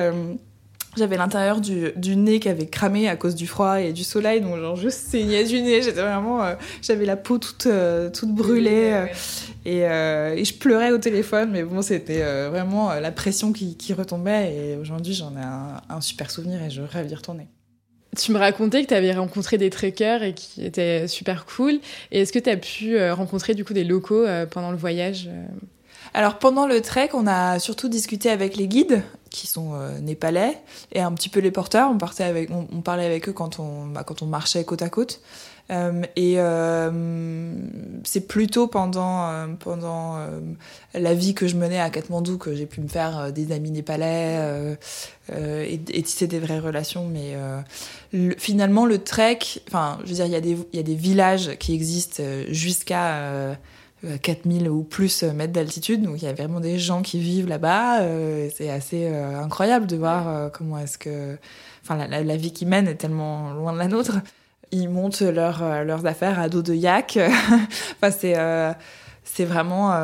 [0.99, 4.41] j'avais l'intérieur du, du, nez qui avait cramé à cause du froid et du soleil,
[4.41, 5.83] donc genre je saignais du nez.
[5.83, 9.07] J'étais vraiment, euh, j'avais la peau toute euh, toute brûlée euh,
[9.65, 14.55] et, et, je pleurais au téléphone, mais bon c'était vraiment la pression qui, qui retombait.
[14.55, 17.47] Et aujourd'hui j'en ai un, un, super souvenir et je rêve d'y retourner.
[18.17, 21.79] Tu me racontais que tu avais rencontré des trekkers et qui étaient super cool.
[22.11, 25.29] Et est-ce que tu as pu rencontrer du coup des locaux pendant le voyage
[26.15, 30.59] alors pendant le trek, on a surtout discuté avec les guides qui sont euh, népalais
[30.93, 31.91] et un petit peu les porteurs.
[31.91, 34.89] On partait avec, on, parlait avec eux quand on, bah, quand on marchait côte à
[34.89, 35.21] côte.
[35.71, 37.53] Euh, et euh,
[38.03, 40.19] c'est plutôt pendant pendant
[40.95, 44.77] la vie que je menais à Katmandou que j'ai pu me faire des amis népalais
[45.31, 47.07] et, tisser des vraies relations.
[47.07, 47.37] Mais
[48.39, 53.59] finalement, le trek, enfin, je veux dire, il y a des villages qui existent jusqu'à
[54.23, 56.03] 4000 euh, ou plus euh, mètres d'altitude.
[56.03, 58.03] Donc il y a vraiment des gens qui vivent là-bas.
[58.03, 61.37] Euh, c'est assez incroyable de voir comment est-ce que...
[61.83, 64.19] Enfin, la, vie qu'ils mènent est tellement loin de la nôtre.
[64.73, 67.19] Ils montent leur, leurs affaires à dos de yak.
[68.03, 68.35] enfin, c'est...
[69.25, 69.95] c'est vraiment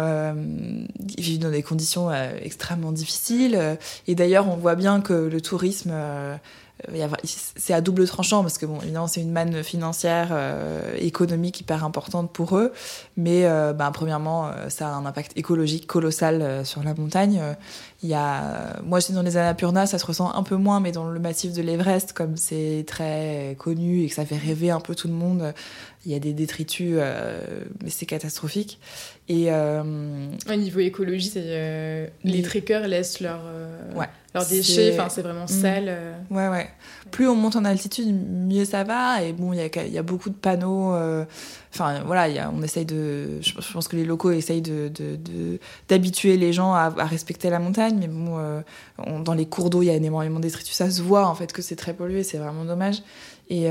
[1.16, 3.58] ils vivent dans des conditions extrêmement difficiles
[4.06, 5.92] et d'ailleurs on voit bien que le tourisme
[7.22, 11.84] c'est à double tranchant parce que bon évidemment c'est une manne financière euh, économique hyper
[11.84, 12.72] importante pour eux.
[13.16, 17.40] Mais euh, bah, premièrement euh, ça a un impact écologique colossal sur la montagne
[18.04, 20.92] il y a moi j'étais dans les Annapurna ça se ressent un peu moins mais
[20.92, 24.80] dans le massif de l'Everest comme c'est très connu et que ça fait rêver un
[24.80, 25.52] peu tout le monde
[26.06, 26.98] il y a des détritus
[27.82, 28.78] mais c'est catastrophique
[29.28, 33.40] et au niveau écologie c'est les trekkers laissent leur
[33.96, 35.48] ouais leurs déchets, enfin c'est vraiment mm.
[35.48, 35.86] sale.
[35.88, 36.12] Euh.
[36.30, 36.68] Ouais, ouais.
[37.10, 39.22] Plus on monte en altitude, mieux ça va.
[39.22, 40.92] Et bon, il y a, y a, beaucoup de panneaux.
[40.92, 41.24] Euh,
[41.72, 43.40] enfin, voilà, y a, on essaye de.
[43.40, 44.90] Je pense que les locaux essayent de,
[45.88, 47.93] d'habituer les gens à, respecter la montagne.
[47.98, 48.60] Mais bon, euh,
[49.22, 50.74] dans les cours d'eau, il y a énormément de détritus.
[50.74, 53.02] Ça se voit en fait que c'est très pollué, c'est vraiment dommage.
[53.50, 53.68] Et.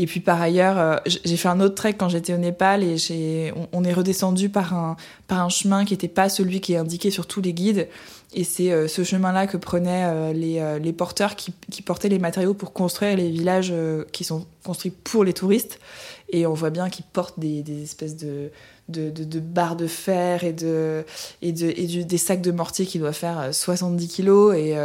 [0.00, 3.52] Et puis par ailleurs, j'ai fait un autre trek quand j'étais au Népal et j'ai,
[3.72, 7.10] on, est redescendu par un, par un chemin qui n'était pas celui qui est indiqué
[7.10, 7.88] sur tous les guides.
[8.34, 12.10] Et c'est euh, ce chemin-là que prenaient euh, les, euh, les, porteurs qui, qui, portaient
[12.10, 13.72] les matériaux pour construire les villages
[14.12, 15.80] qui sont construits pour les touristes.
[16.30, 18.50] Et on voit bien qu'ils portent des espèces de,
[18.88, 21.04] de, barres de fer et, de,
[21.42, 24.76] et, de, et des sacs de mortier qui doivent faire 70 kilos et,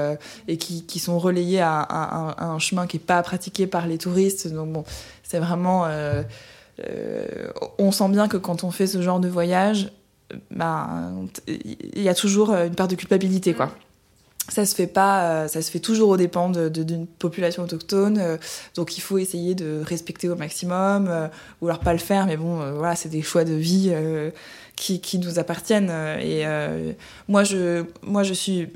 [0.48, 4.52] et qui, qui, sont relayés à, un chemin qui n'est pas pratiqué par les touristes.
[4.52, 4.84] Donc bon,
[5.24, 5.88] c'est vraiment...
[7.78, 9.92] on sent bien que quand on fait ce genre de voyage,
[10.52, 11.12] bah,
[11.48, 13.72] il y a toujours euh, une part de culpabilité, quoi.
[14.50, 18.38] Ça se fait pas, euh, ça se fait toujours aux dépens d'une population autochtone, euh,
[18.76, 21.10] donc il faut essayer de respecter au maximum,
[21.62, 23.94] ou alors pas le faire, mais bon, voilà, c'est des choix de vie
[24.76, 25.92] qui, nous appartiennent.
[26.22, 26.44] Et
[27.28, 28.68] moi, je, moi, je suis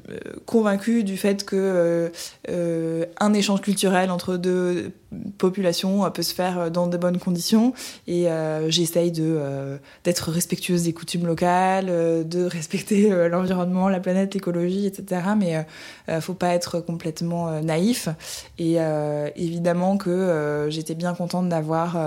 [0.45, 2.11] convaincue du fait que
[3.19, 4.91] un échange culturel entre deux
[5.37, 7.73] population euh, peut se faire euh, dans de bonnes conditions.
[8.07, 9.39] Et euh, j'essaye de
[10.03, 15.65] d'être respectueuse des coutumes locales de respecter l'environnement la planète l'écologie etc mais
[16.21, 18.09] faut pas être complètement naïf.
[18.57, 18.77] Et
[19.35, 21.97] évidemment que j'étais bien contente d'avoir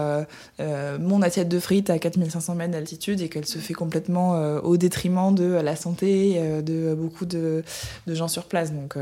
[0.58, 5.34] mon assiette de frites à 4500 mètres d'altitude et qu'elle se fait complètement au détriment
[5.34, 7.62] de la santé de beaucoup de,
[8.06, 8.72] gens sur place.
[8.72, 8.96] Donc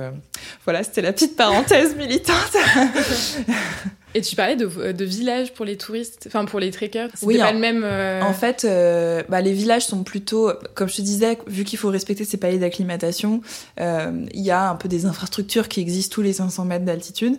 [0.64, 2.57] voilà c'était la petite parenthèse militante
[4.14, 7.11] Et tu parlais de, de, villages pour les touristes, enfin pour les trekkers.
[7.23, 7.83] Oui, pas le même.
[7.85, 11.79] Euh, en fait, euh, bah, les villages sont plutôt, comme je te disais, vu qu'il
[11.79, 13.42] faut respecter ces paliers d'acclimatation,
[13.81, 17.37] euh, il y a un peu des infrastructures qui existent tous les 500 mètres d'altitude,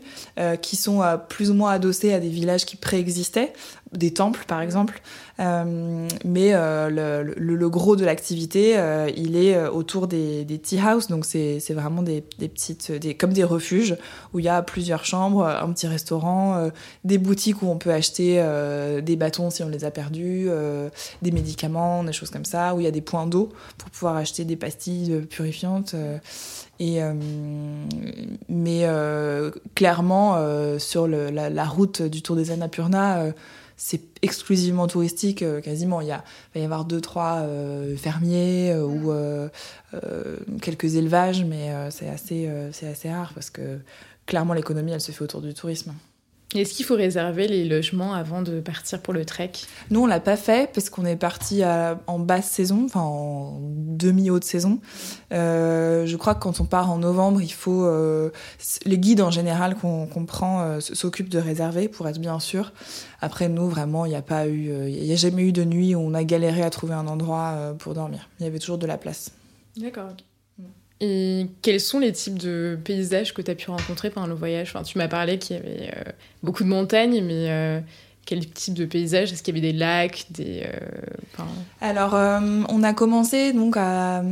[0.61, 3.53] qui sont plus ou moins adossées à des villages qui préexistaient
[3.91, 5.01] des temples par exemple,
[5.39, 10.79] euh, mais euh, le, le, gros de l'activité, euh, il est autour des, des tea
[10.79, 13.97] house, donc c'est vraiment des, des, petites, des, comme des refuges
[14.33, 16.68] où il y a plusieurs chambres, un petit restaurant,
[17.03, 18.43] des boutiques où on peut acheter
[19.01, 20.49] des bâtons si on les a perdus,
[21.21, 24.15] des médicaments, des choses comme ça, où il y a des points d'eau pour pouvoir
[24.15, 25.95] acheter des pastilles purifiantes.
[26.79, 26.99] Et,
[28.49, 28.87] mais
[29.75, 33.31] clairement, sur la, route du Tour des Annapurna,
[33.79, 36.01] c'est exclusivement touristique euh, quasiment.
[36.01, 41.71] Il, y a, va y avoir deux, trois euh, fermiers euh, ou quelques élevages, mais
[41.89, 43.79] c'est assez, c'est assez rare parce que
[44.27, 45.93] clairement l'économie, elle se fait autour du tourisme.
[46.55, 49.51] Est-ce qu'il faut réserver les logements avant de partir pour le trek?
[49.91, 51.61] Nous, on l'a pas fait parce qu'on est parti
[52.07, 54.79] en basse saison, enfin en demi-haute saison.
[55.31, 58.31] Euh, je crois que quand on part en novembre, il faut euh,
[58.85, 62.73] les guides en général qu'on prend euh, s'occupent de réserver pour être bien sûr.
[63.21, 65.93] Après, nous, vraiment, il n'y a pas eu, il y a jamais eu de nuit
[65.93, 68.27] où on a galéré à trouver un endroit pour dormir.
[68.39, 69.31] Il y avait toujours de la place.
[69.77, 70.13] D'accord.
[71.01, 74.69] Et quels sont les types de paysages que tu as pu rencontrer pendant le voyage?
[74.73, 76.11] Enfin, Tu m'as parlé qu'il y avait euh,
[76.43, 77.79] beaucoup de montagnes, mais euh,
[78.25, 81.45] quel type de paysage Est-ce qu'il y avait des lacs des, euh,
[81.79, 84.23] Alors, on a commencé donc à,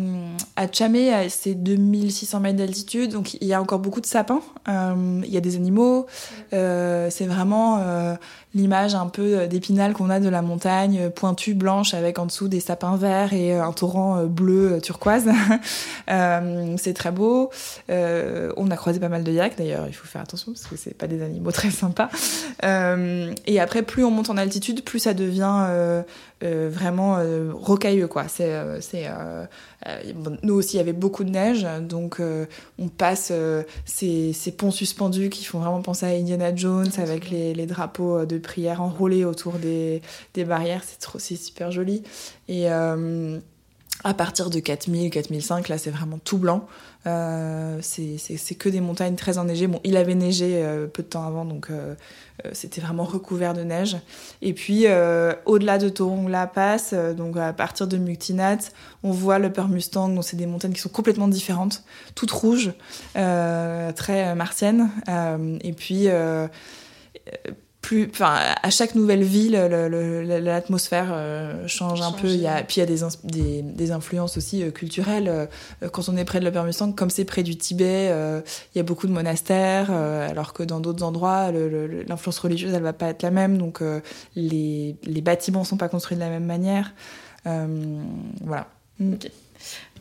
[0.57, 4.41] à Chamé, à ces 2600 mètres d'altitude, donc il y a encore beaucoup de sapins,
[4.67, 6.05] il y a des animaux,
[6.51, 8.17] c'est vraiment
[8.57, 12.25] l'image un peu euh, d'épinal qu'on a de la montagne euh, pointue blanche avec en
[12.25, 15.29] dessous des sapins verts et euh, un torrent bleu turquoise.
[16.77, 17.51] c'est très beau.
[17.89, 20.93] on a croisé pas mal de yaks d'ailleurs, il faut faire attention parce que c'est
[20.93, 22.09] pas des animaux très sympas.
[22.63, 26.03] et après, plus on monte en altitude, plus ça devient
[26.41, 27.17] vraiment
[27.53, 28.27] rocailleux quoi.
[28.27, 29.07] C'est, c'est
[30.43, 32.21] nous aussi il y avait beaucoup de neige, donc
[32.79, 33.31] on passe
[33.85, 38.25] ces, ces, ponts suspendus qui font vraiment penser à Indiana Jones avec les, les drapeaux
[38.25, 40.01] de prières enroulées autour des,
[40.33, 42.03] des barrières, c'est trop, c'est super joli.
[42.47, 43.39] Et, euh,
[44.03, 46.67] à partir de 4000, 4005, là c'est vraiment tout blanc.
[47.07, 49.67] Euh, c'est que des montagnes très enneigées.
[49.67, 51.95] Bon, il avait neigé euh, peu de temps avant, donc euh,
[52.51, 53.97] c'était vraiment recouvert de neige.
[54.41, 54.85] Et puis,
[55.45, 58.57] au-delà de Torong La Pass, donc à partir de Muktinat,
[59.03, 61.83] on voit le Mustang, donc c'est des montagnes qui sont complètement différentes,
[62.15, 62.73] toutes rouges,
[63.13, 64.89] très martiennes.
[65.61, 66.07] et puis
[67.87, 72.27] plus, enfin, à chaque nouvelle ville, l'atmosphère euh, change un peu.
[72.27, 75.29] Il y a, puis il y a des, des, des influences aussi euh, culturelles.
[75.29, 78.07] Euh, quand on est près de l'Upper Mustang, comme c'est près du Tibet,
[78.75, 82.91] il y a beaucoup de monastères, alors que dans d'autres endroits, l'influence religieuse, elle va
[82.91, 83.57] pas être la même.
[83.57, 83.81] Donc
[84.35, 86.93] les, les bâtiments sont pas construits de la même manière.
[87.45, 88.67] voilà.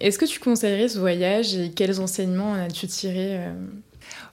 [0.01, 3.39] Est-ce que tu conseillerais ce voyage et quels enseignements as-tu tiré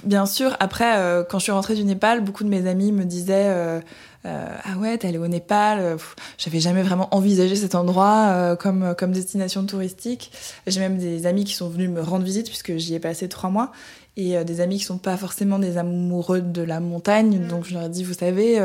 [0.03, 3.05] Bien sûr, après, euh, quand je suis rentrée du Népal, beaucoup de mes amis me
[3.05, 3.79] disaient euh,
[4.25, 5.97] euh, Ah ouais, t'es allée au Népal
[6.37, 10.31] J'avais jamais vraiment envisagé cet endroit comme, comme destination touristique.
[10.67, 13.49] J'ai même des amis qui sont venus me rendre visite puisque j'y ai passé trois
[13.49, 13.71] mois.
[14.15, 17.39] Et des amis qui sont pas forcément des amoureux de la montagne.
[17.39, 17.47] Mm.
[17.47, 18.61] Donc je leur ai dit Vous savez,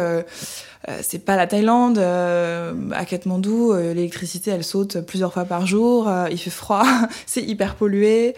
[1.01, 1.99] c'est pas la Thaïlande.
[1.99, 6.11] à Katmandou, l'électricité elle saute plusieurs fois par jour.
[6.31, 6.85] il fait froid,
[7.27, 8.35] c'est hyper pollué.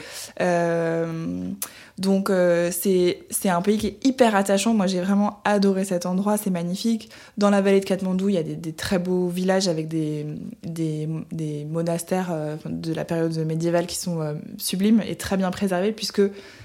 [2.00, 4.72] Donc euh, c'est un pays qui est hyper attachant.
[4.72, 7.10] Moi j'ai vraiment adoré cet endroit, c'est magnifique.
[7.36, 10.24] Dans la vallée de Katmandou, il y a des, très beaux villages avec des,
[10.62, 15.92] des, monastères euh, de la période médiévale qui sont euh, sublimes et très bien préservés
[15.92, 16.22] puisque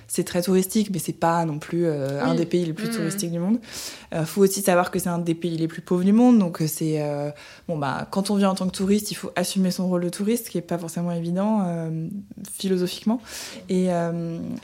[0.07, 2.91] c'est très touristique, mais c'est pas non plus euh, un des pays les plus mm.
[2.91, 3.59] touristiques du monde.
[4.13, 6.61] Euh, faut aussi savoir que c'est un des pays les plus pauvres du monde, donc
[6.61, 7.31] euh, c'est euh,
[7.67, 10.09] bon bah quand on vient en tant que touriste, il faut assumer son rôle de
[10.09, 11.65] touriste, qui est pas forcément évident
[12.57, 13.21] philosophiquement.
[13.69, 13.87] Et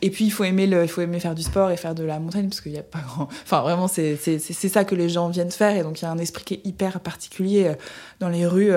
[0.02, 2.04] et puis il faut aimer le, il faut aimer faire du sport et faire de
[2.04, 4.96] la montagne parce qu'il y a pas grand, enfin vraiment c'est c'est c'est ça que
[4.96, 7.74] les gens viennent faire et donc il y a un esprit qui est hyper particulier
[8.20, 8.72] dans les rues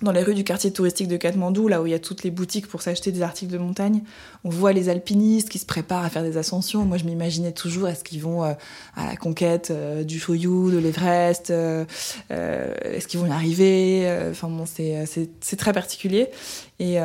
[0.00, 2.30] dans les rues du quartier touristique de Katmandou, là où il y a toutes les
[2.30, 4.02] boutiques pour s'acheter des articles de montagne,
[4.44, 6.84] on voit les alpinistes qui se préparent à faire des ascensions.
[6.84, 8.52] Moi, je m'imaginais toujours, est-ce qu'ils vont euh,
[8.96, 11.84] à la conquête euh, du Choyou, de l'Everest euh,
[12.30, 16.28] Est-ce qu'ils vont y arriver Enfin bon, c'est très particulier.
[16.80, 16.98] Et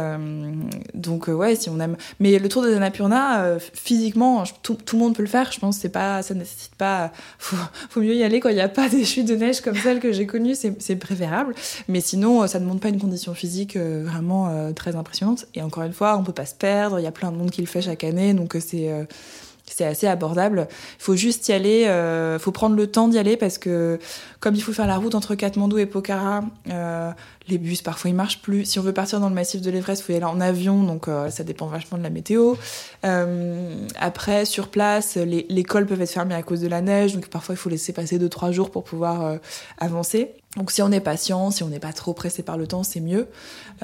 [0.95, 1.97] donc, ouais, si on aime...
[2.19, 5.51] Mais le tour des Annapurna, physiquement, tout, tout, le monde peut le faire.
[5.51, 7.11] Je pense que pas, ça ne nécessite pas...
[7.37, 7.57] Faut,
[7.89, 9.99] faut mieux y aller quand il n'y a pas des chutes de neige comme celles
[9.99, 11.53] que j'ai connues, c'est préférable.
[11.87, 15.45] Mais sinon, ça ne demande pas une condition physique vraiment très impressionnante.
[15.53, 17.51] Et encore une fois, on peut pas se perdre, il y a plein de monde
[17.51, 19.03] qui le fait chaque année, donc euh, c'est euh,
[19.69, 20.69] c'est assez abordable.
[20.71, 23.99] Il faut juste y aller, il euh, faut prendre le temps d'y aller parce que
[24.39, 26.45] comme il faut faire la route entre Katmandou et Pokhara,
[27.49, 28.63] les bus parfois ils marchent plus.
[28.63, 30.83] Si on veut partir dans le massif de l'Everest, il faut y aller en avion,
[30.83, 32.55] donc ça dépend vachement de la météo.
[33.99, 37.27] après, sur place, les, les cols peuvent être fermés à cause de la neige, donc
[37.27, 39.37] parfois il faut laisser passer 2-3 jours pour pouvoir
[39.79, 40.31] avancer.
[40.55, 43.01] Donc si on est patient, si on n'est pas trop pressé par le temps, c'est
[43.01, 43.27] mieux.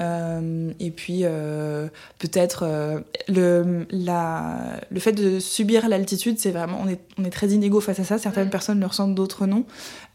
[0.00, 1.86] Euh, et puis euh,
[2.18, 7.30] peut-être euh, le, la, le fait de subir l'altitude, c'est vraiment on est, on est
[7.30, 8.18] très inégaux face à ça.
[8.18, 9.64] Certaines personnes le ressentent, d'autres non.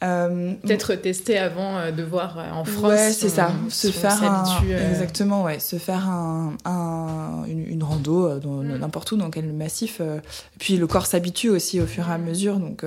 [0.02, 2.92] peut-être tester avant de voir en France.
[2.92, 3.52] Ouais, c'est ça.
[3.70, 4.44] se faire un,
[4.92, 8.80] exactement, ouais, se faire un, un une, une, rando mm.
[8.80, 10.02] n'importe où dans quel massif.
[10.58, 12.58] puis le corps s'habitue aussi au fur et à mesure.
[12.58, 12.84] Donc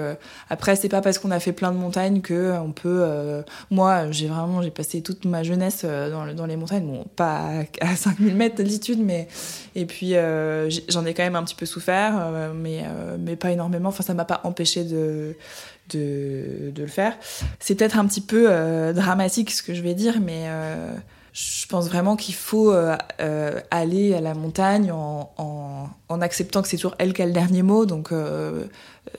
[0.50, 4.26] après, c'est pas parce qu'on a fait plein de montagnes que on peut moi, j'ai
[4.26, 8.34] vraiment j'ai passé toute ma jeunesse euh, dans, dans les montagnes, bon, pas à, 5000
[8.34, 9.28] mètres d'altitude, mais
[9.74, 12.84] et puis euh, j'en ai quand même un petit peu souffert, euh, mais
[13.18, 13.88] mais pas énormément.
[13.90, 15.36] Enfin, ça m'a pas empêché de
[15.90, 17.16] de, de le faire.
[17.58, 18.48] C'est peut-être un petit peu
[18.94, 20.48] dramatique ce que je vais dire, mais
[21.32, 26.76] je pense vraiment qu'il faut aller à la montagne en, en, en acceptant que c'est
[26.76, 27.86] toujours elle qui a le dernier mot.
[27.86, 28.12] Donc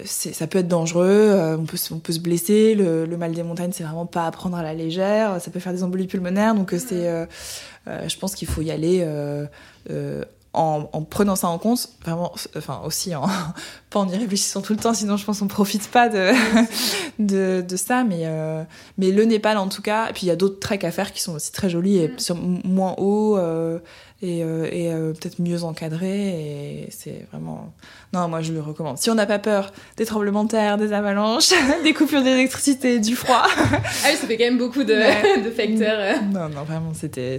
[0.05, 2.75] ça peut être dangereux, euh, on, peut, on peut se blesser.
[2.75, 5.39] Le, mal des montagnes, c'est vraiment pas à prendre à la légère.
[5.41, 6.55] Ça peut faire des embolies pulmonaires.
[6.55, 7.25] Donc, euh, c'est, euh,
[7.85, 9.05] je pense qu'il faut y aller
[10.53, 13.27] en, en, prenant ça en compte, vraiment, enfin aussi en,
[13.89, 16.31] pas en y réfléchissant tout le temps, sinon je pense qu'on profite pas de,
[17.19, 18.25] de, de, ça, mais,
[18.97, 21.11] mais le Népal en tout cas, et puis il y a d'autres treks à faire
[21.11, 23.37] qui sont aussi très jolis et sur, moins hauts,
[24.23, 26.29] et, euh, euh, peut-être mieux encadré.
[26.29, 27.73] Et c'est vraiment.
[28.13, 28.97] Non, moi je le recommande.
[28.97, 31.49] Si on n'a pas peur des tremblements de terre, des avalanches,
[31.83, 33.43] des coupures d'électricité, du froid.
[33.45, 35.99] ah oui, ça fait quand même beaucoup de, de facteurs.
[35.99, 36.21] Euh.
[36.31, 37.37] Non, non, vraiment, c'était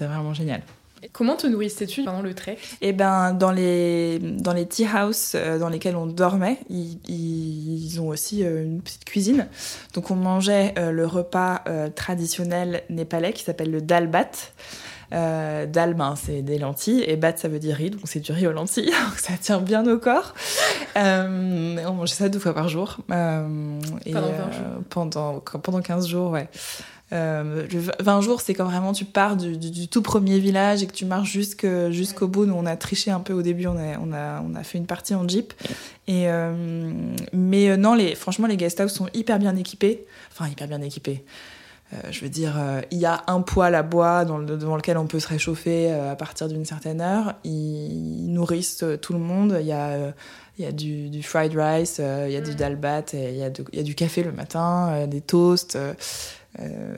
[0.00, 0.62] vraiment génial.
[1.12, 2.58] Comment te nourrissais-tu pendant le trek?
[2.80, 8.08] Eh ben, dans les dans les tea house dans lesquels on dormait, ils, ils ont
[8.08, 9.46] aussi une petite cuisine.
[9.94, 11.62] Donc on mangeait le repas
[11.94, 14.30] traditionnel népalais qui s'appelle le dalbat.
[15.12, 17.04] Euh, dal, ben, c'est des lentilles.
[17.06, 18.86] Et bat, ça veut dire riz, donc c'est du riz aux lentilles.
[19.08, 20.34] donc ça tient bien au corps.
[20.96, 22.98] Euh, on mangeait ça deux fois par jour.
[23.10, 24.82] Euh, et, pendant, 15 jours.
[24.90, 26.48] pendant, pendant 15 jours, ouais.
[27.12, 27.66] Euh,
[28.00, 31.04] 20 jours, c'est quand vraiment tu pars du, du, tout premier village et que tu
[31.04, 32.46] marches jusqu'au bout.
[32.46, 34.78] Nous, on a triché un peu au début, on a, on a, on a fait
[34.78, 35.54] une partie en jeep.
[36.08, 36.52] Et, euh,
[37.32, 40.04] mais euh, non, les, franchement, les guest sont hyper bien équipés.
[40.32, 41.24] Enfin, hyper bien équipés.
[41.92, 44.98] Euh, je veux dire, il y a un poêle à bois dans le, devant lequel
[44.98, 47.34] on peut se réchauffer à partir d'une certaine heure.
[47.44, 49.56] Ils nourrissent tout le monde.
[49.60, 50.12] Il y a,
[50.58, 52.54] il y a du, du fried rice, il y a du mm.
[52.54, 55.78] dalbat, il y, a il y a du café le matin, des toasts.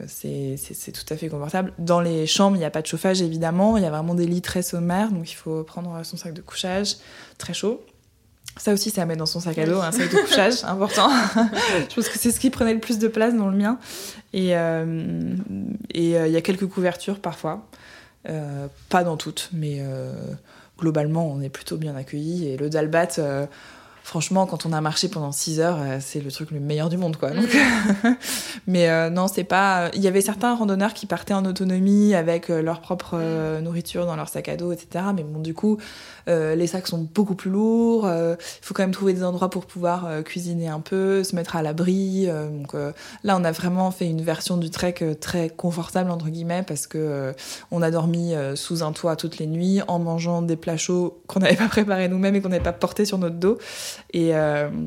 [0.07, 1.73] C'est tout à fait confortable.
[1.77, 3.77] Dans les chambres, il n'y a pas de chauffage évidemment.
[3.77, 6.41] Il y a vraiment des lits très sommaires, donc il faut prendre son sac de
[6.41, 6.97] couchage
[7.37, 7.81] très chaud.
[8.57, 11.09] Ça aussi, ça met dans son sac à dos, un sac de couchage, important.
[11.89, 13.79] je pense que c'est ce qui prenait le plus de place dans le mien.
[14.33, 15.35] Et euh,
[15.93, 17.67] et euh, il y a quelques couvertures parfois,
[18.27, 19.81] euh, pas dans toutes, mais
[20.77, 22.49] globalement, on est plutôt bien accueillis.
[22.49, 23.47] Et le dalbat,
[24.03, 27.17] franchement, quand on a marché pendant 6 heures, c'est le truc le meilleur du monde,
[27.17, 27.31] quoi.
[27.31, 27.49] Donc,
[28.67, 29.89] mais non, c'est pas.
[29.93, 33.17] Il y avait certains randonneurs qui partaient en autonomie avec leur propre
[33.61, 35.05] nourriture dans leur sac à dos, etc.
[35.15, 35.77] Mais bon, du coup,
[36.27, 38.07] euh, les sacs sont beaucoup plus lourds.
[38.07, 41.55] Il faut quand même trouver des endroits pour pouvoir euh, cuisiner un peu, se mettre
[41.55, 42.25] à l'abri.
[42.27, 42.73] Euh, donc
[43.23, 47.33] là, on a vraiment fait une version du trek très confortable entre guillemets parce que
[47.71, 51.39] on a dormi sous un toit toutes les nuits en mangeant des plats chauds qu'on
[51.39, 53.57] n'avait pas préparés nous-mêmes et qu'on n'avait pas portés sur notre dos.
[54.13, 54.31] Et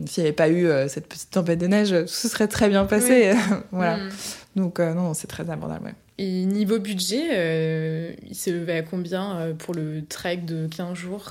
[0.07, 2.85] s'il n'y avait pas eu cette petite tempête de neige, tout se serait très bien
[2.85, 3.33] passé.
[3.73, 3.97] voilà.
[3.97, 4.11] Mm.
[4.57, 5.95] Donc non, c'est très abordable.
[6.19, 10.95] Et niveau budget, euh, il s'est levé à combien euh, pour le trek de 15
[10.95, 11.31] jours?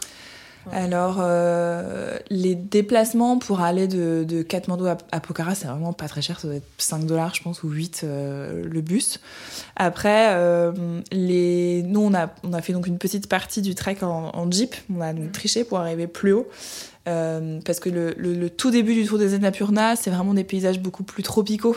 [0.71, 6.21] Alors, euh, les déplacements pour aller de, de Katmandou à, Pokhara, c'est vraiment pas très
[6.21, 9.19] cher, ça doit être 5 dollars, je pense, ou 8 le bus.
[9.75, 10.35] Après,
[11.11, 11.83] les...
[11.83, 14.75] nous, on a, on a fait donc une petite partie du trek en, en jeep,
[14.93, 16.47] on a donc triché pour arriver plus haut.
[17.07, 20.79] Euh, parce que le, le, tout début du Tour des Annapurna, c'est vraiment des paysages
[20.79, 21.75] beaucoup plus tropicaux.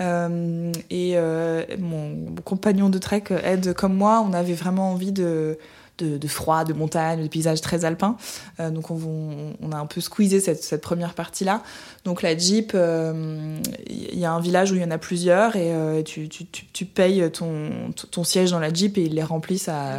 [0.00, 5.56] Euh, et euh, mon, compagnon de trek, Ed, comme moi, on avait vraiment envie de,
[5.98, 8.16] de, de froid, de montagne, de paysages très alpins.
[8.60, 11.62] Euh, donc on, on, a un peu squeezé cette, cette première partie-là.
[12.04, 15.56] Donc la Jeep, il euh, y a un village où il y en a plusieurs
[15.56, 19.22] et tu, tu, tu, tu, payes ton, ton siège dans la Jeep et ils les
[19.22, 19.98] remplissent à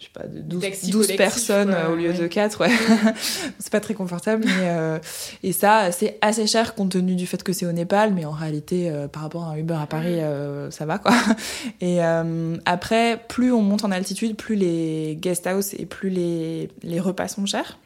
[0.00, 2.70] je sais pas, de 12, personnes au lieu de 4, ouais.
[3.58, 4.98] c'est pas très confortable, mais euh,
[5.42, 8.30] et ça, c'est assez cher compte tenu du fait que c'est au Népal, mais en
[8.30, 11.12] réalité, euh, par rapport à un Uber à Paris, euh, ça va, quoi.
[11.82, 17.00] Et après, plus on monte en altitude, plus les guest house et plus les, les
[17.00, 17.78] repas sont chers.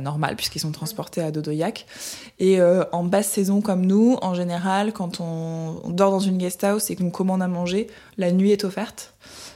[0.00, 1.86] normal puisqu'ils sont transportés à Dodoyak
[2.38, 6.64] et en basse saison comme nous en général quand on, on dort dans une guest
[6.64, 9.14] house et qu'on commande à manger la nuit est offerte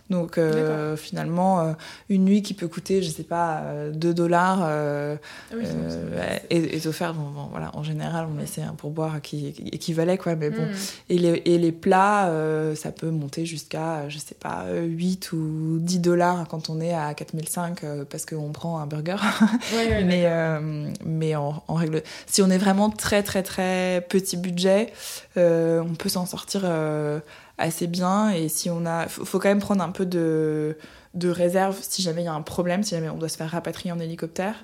[0.08, 1.72] donc euh, finalement, euh,
[2.08, 5.16] une nuit qui peut coûter, je sais pas, 2 euh, dollars ah
[6.50, 7.16] est, offerte.
[7.16, 10.36] Bon, voilà, en général, on essaie un pourboire qui, équivalait, quoi.
[10.36, 10.62] Mais bon.
[10.62, 10.74] Hmm.
[11.08, 12.30] Et, les, et les plats,
[12.76, 17.12] ça peut monter jusqu'à, je sais pas, 8 ou 10 dollars quand on est à
[17.14, 19.16] 4005 parce qu'on prend un burger.
[20.04, 20.26] mais
[21.04, 24.92] mais en, en, règle, si on est vraiment très très très petit budget,
[25.36, 26.64] on peut s'en sortir
[27.58, 28.30] assez bien.
[28.30, 29.08] Et si on a.
[29.08, 30.76] Faut, faut quand même prendre un peu de,
[31.16, 33.50] de réserve si jamais il y a un problème, si jamais on doit se faire
[33.50, 34.54] rapatrier en hélicoptère,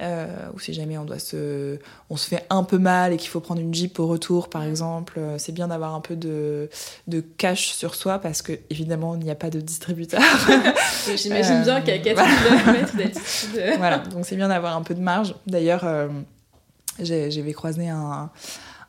[0.00, 1.78] euh, ou si jamais on doit se,
[2.10, 4.64] on se fait un peu mal et qu'il faut prendre une jeep au retour, par
[4.64, 5.14] exemple.
[5.18, 6.68] Euh, c'est bien d'avoir un peu de,
[7.06, 10.22] de cash sur soi parce que évidemment il n'y a pas de distributeur.
[11.16, 12.22] J'imagine bien qu'à 4
[12.64, 13.76] km d'altitude.
[13.78, 15.36] voilà, donc c'est bien d'avoir un peu de marge.
[15.46, 16.08] D'ailleurs, euh,
[16.98, 18.30] j'avais croisé un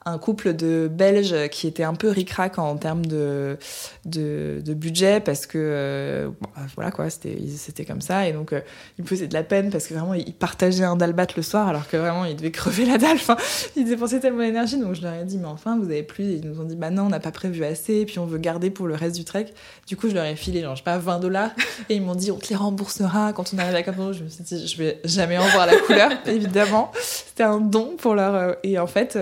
[0.06, 3.58] un couple de Belges qui était un peu ricrac en termes de,
[4.06, 8.28] de, budget parce que euh, bah, voilà quoi c'était comme ça.
[8.28, 8.62] Et donc euh,
[8.98, 11.68] ils me faisaient de la peine parce que vraiment ils partageaient un dalbat le soir
[11.68, 13.16] alors que vraiment ils devaient crever la dalle.
[13.16, 13.38] Enfin,
[13.76, 14.78] ils dépensaient tellement d'énergie.
[14.78, 16.24] Donc je leur ai dit mais enfin vous avez plus.
[16.24, 18.00] Ils nous ont dit bah non on n'a pas prévu assez.
[18.00, 19.48] Et puis on veut garder pour le reste du trek.
[19.88, 21.52] Du coup je leur ai filé genre je sais pas 20 dollars.
[21.90, 24.30] Et ils m'ont dit on te les remboursera quand on arrive à Kathmandu je me
[24.30, 26.92] suis dit je vais jamais en voir la couleur évidemment.
[27.00, 29.18] C'était un don pour leur euh, et en fait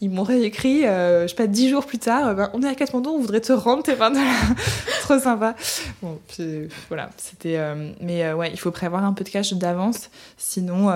[0.00, 2.68] ils m'aurait écrit, euh, je sais pas, dix jours plus tard, euh, ben, on est
[2.68, 4.26] à Katmandou, on voudrait te rendre tes 20 dollars.
[5.02, 5.54] Trop sympa.
[6.02, 7.58] Bon, puis, voilà, c'était.
[7.58, 10.90] Euh, mais ouais, il faut prévoir un peu de cash d'avance, sinon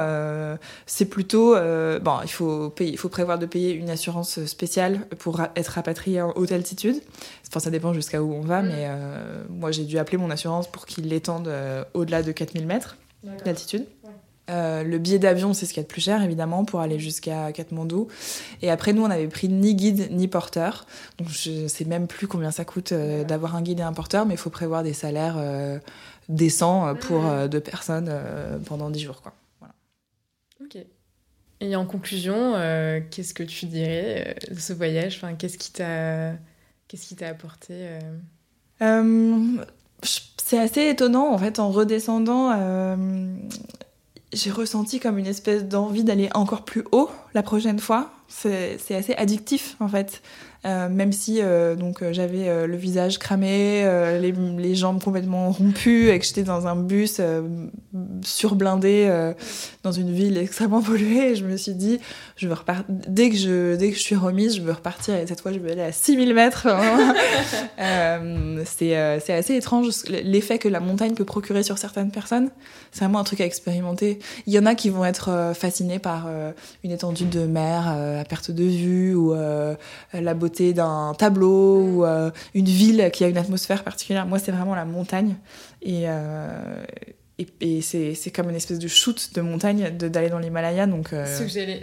[0.86, 1.54] c'est plutôt.
[1.54, 6.22] bon, il faut, payer, il faut prévoir de payer une assurance spéciale pour être rapatrié
[6.22, 7.00] en haute altitude.
[7.48, 8.68] Enfin, ça dépend jusqu'à où on va, mm.
[8.68, 8.88] mais
[9.48, 11.50] moi j'ai dû appeler mon assurance pour qu'il l'étende
[11.94, 12.96] au-delà de 4000 mètres
[13.44, 13.86] d'altitude.
[14.50, 16.98] Euh, le billet d'avion, c'est ce qu'il y a de plus cher, évidemment, pour aller
[16.98, 18.08] jusqu'à Katmandou.
[18.62, 20.86] Et après, nous, on n'avait pris ni guide ni porteur.
[21.18, 24.26] Donc, je sais même plus combien ça coûte euh, d'avoir un guide et un porteur,
[24.26, 25.78] mais il faut prévoir des salaires euh,
[26.28, 28.12] décents pour deux personnes
[28.66, 29.20] pendant dix jours.
[29.22, 29.32] Quoi.
[29.58, 29.74] Voilà.
[30.62, 30.78] Ok.
[31.60, 32.52] Et en conclusion,
[33.10, 35.16] qu'est-ce que tu dirais de ce voyage?
[35.16, 36.32] Enfin, Qu'est-ce qui t'a
[36.86, 37.74] Qu'est-ce qui t'a apporté
[40.36, 42.50] C'est assez étonnant en fait en redescendant.
[44.32, 48.10] J'ai ressenti comme une espèce d'envie d'aller encore plus haut la prochaine fois.
[48.30, 50.22] C'est assez addictif en fait.
[50.66, 53.82] Euh, même si euh, donc euh, j'avais le visage cramé,
[54.20, 57.20] les, jambes complètement rompues et que j'étais dans un bus
[58.22, 59.32] surblindé
[59.82, 61.98] dans une ville extrêmement polluée, je me suis dit
[62.36, 65.26] je veux repartir dès que je dès que je suis remise, je veux repartir et
[65.26, 66.68] cette fois je veux aller à 6000 mètres.
[68.64, 72.50] c'est c'est assez étrange l'effet que la montagne peut procurer sur certaines personnes.
[72.92, 74.18] C'est vraiment un truc à expérimenter.
[74.46, 76.28] Il y en a qui vont être fascinés par
[76.84, 79.34] une étendue de mer à perte de vue ou
[80.12, 84.26] la beauté d'un tableau ou euh, une ville qui a une atmosphère particulière.
[84.26, 85.36] Moi, c'est vraiment la montagne.
[85.82, 86.84] Et, euh,
[87.60, 90.86] et, c'est comme une espèce de shoot de montagne d'aller dans l'Himalaya.
[90.86, 91.24] Donc, euh,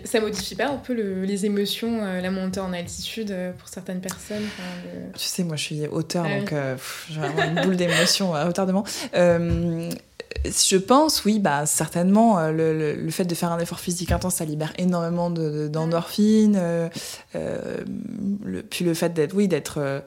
[0.03, 4.43] Ça modifie pas un peu les émotions, la montée en altitude pour certaines personnes
[5.13, 6.53] Tu sais, moi, je suis auteur, ah donc
[7.09, 8.83] j'ai vraiment une boule d'émotions à hauteur de moi
[10.45, 14.45] je pense, oui, bah, certainement, euh, le, fait de faire un effort physique intense, ça
[14.45, 16.53] libère énormément d'endorphines.
[16.53, 16.89] De, euh,
[17.35, 17.81] euh,
[18.69, 20.03] puis le fait d'être, oui, d'être.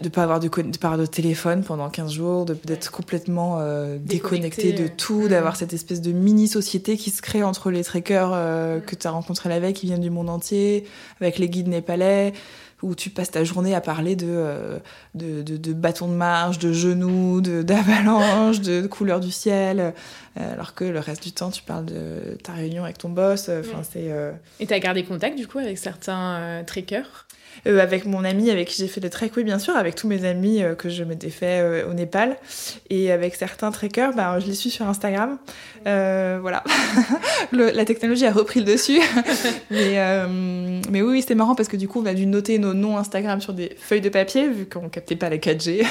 [0.00, 3.60] de pas avoir de, de pas avoir de téléphone pendant 15 jours, d'être complètement
[3.98, 8.30] déconnecté, de tout, d'avoir cette espèce de mini-société qui se crée entre les trekkers
[8.86, 10.84] que tu as rencontrés la veille, qui viennent du monde entier,
[11.20, 12.32] avec les guides népalais
[12.82, 14.78] où tu passes ta journée à parler de, euh,
[15.14, 19.94] de, de, bâtons de marche, de genoux, d'avalanche, de, de, couleur du ciel,
[20.38, 23.46] euh, alors que le reste du temps, tu parles de ta réunion avec ton boss.
[23.48, 24.10] Euh, c'est.
[24.60, 27.26] Et tu as gardé contact du coup avec certains trekkers?
[27.66, 30.24] Avec mon ami avec qui j'ai fait le trek, oui bien sûr, avec tous mes
[30.24, 32.36] amis que je m'étais fait au Népal,
[32.88, 35.38] et avec certains trekkers, bah, je les suis sur Instagram.
[35.84, 36.64] voilà,
[37.52, 39.00] la technologie a repris le dessus,
[39.70, 39.98] mais,
[40.90, 42.96] mais oui, oui c'est marrant parce que du coup on a dû noter nos noms
[42.96, 45.86] Instagram sur des feuilles de papier, vu qu'on captait pas la 4G.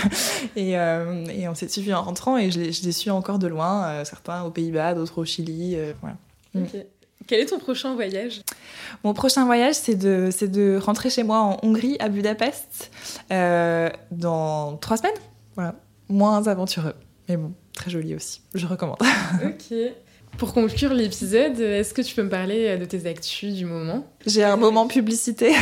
[0.57, 4.05] Euh, et, on s'est suivi en rentrant et je les, suis encore de loin, euh,
[4.05, 5.75] certains aux Pays-Bas, d'autres au Chili.
[5.75, 6.17] Euh, voilà.
[6.53, 6.65] Mm.
[7.29, 8.41] Quel est ton prochain voyage
[9.03, 12.89] Mon prochain voyage, c'est de, de rentrer chez moi en Hongrie, à Budapest,
[13.29, 15.13] dans trois semaines.
[15.53, 15.75] Voilà.
[16.09, 16.95] Moins aventureux,
[17.27, 18.41] mais bon, très joli aussi.
[18.55, 18.97] Je recommande.
[19.45, 19.77] ok.
[20.39, 24.07] Pour conclure l'épisode, est-ce que tu peux me parler de tes actus du moment?
[24.25, 25.53] J'ai un moment publicité.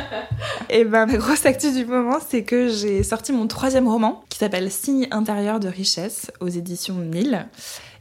[0.70, 4.38] Et ben ma grosse actu du moment, c'est que j'ai sorti mon troisième roman qui
[4.38, 7.46] s'appelle Signe intérieur de richesse aux éditions Nil.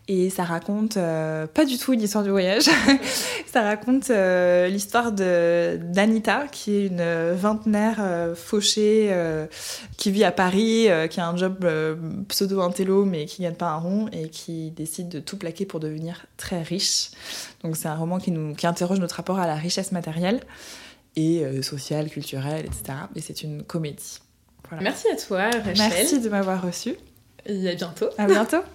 [0.07, 2.69] Et ça raconte euh, pas du tout une histoire du voyage.
[3.51, 9.11] ça raconte euh, l'histoire de d'Anita, qui est une vingtenaire euh, fauchée
[9.97, 11.67] qui vit à Paris, qui a un job
[12.27, 15.79] pseudo intello mais qui gagne pas un rond et qui décide de tout plaquer pour
[15.79, 17.09] devenir très riche.
[17.63, 20.41] Donc c'est un roman qui nous qui interroge notre rapport à la richesse matérielle
[21.15, 22.99] et sociale, culturelle, etc.
[23.15, 24.19] Et c'est une comédie.
[24.81, 25.75] Merci à toi, Rachel.
[25.77, 26.95] Merci de m'avoir reçue.
[27.45, 28.09] Et à bientôt.
[28.17, 28.61] À bientôt.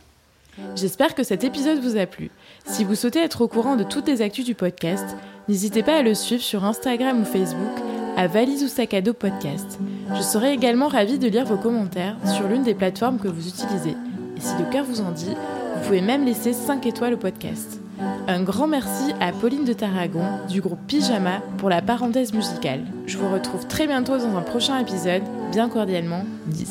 [0.77, 2.31] J'espère que cet épisode vous a plu.
[2.65, 5.05] Si vous souhaitez être au courant de toutes les actus du podcast,
[5.49, 7.81] n'hésitez pas à le suivre sur Instagram ou Facebook
[8.17, 9.79] à Valise ou Sac à dos Podcast.
[10.15, 13.97] Je serai également ravie de lire vos commentaires sur l'une des plateformes que vous utilisez.
[14.37, 15.35] Et si le cœur vous en dit,
[15.75, 17.81] vous pouvez même laisser 5 étoiles au podcast.
[18.29, 22.81] Un grand merci à Pauline de Tarragon du groupe Pyjama pour la parenthèse musicale.
[23.07, 25.23] Je vous retrouve très bientôt dans un prochain épisode.
[25.53, 26.71] Bien cordialement, 10.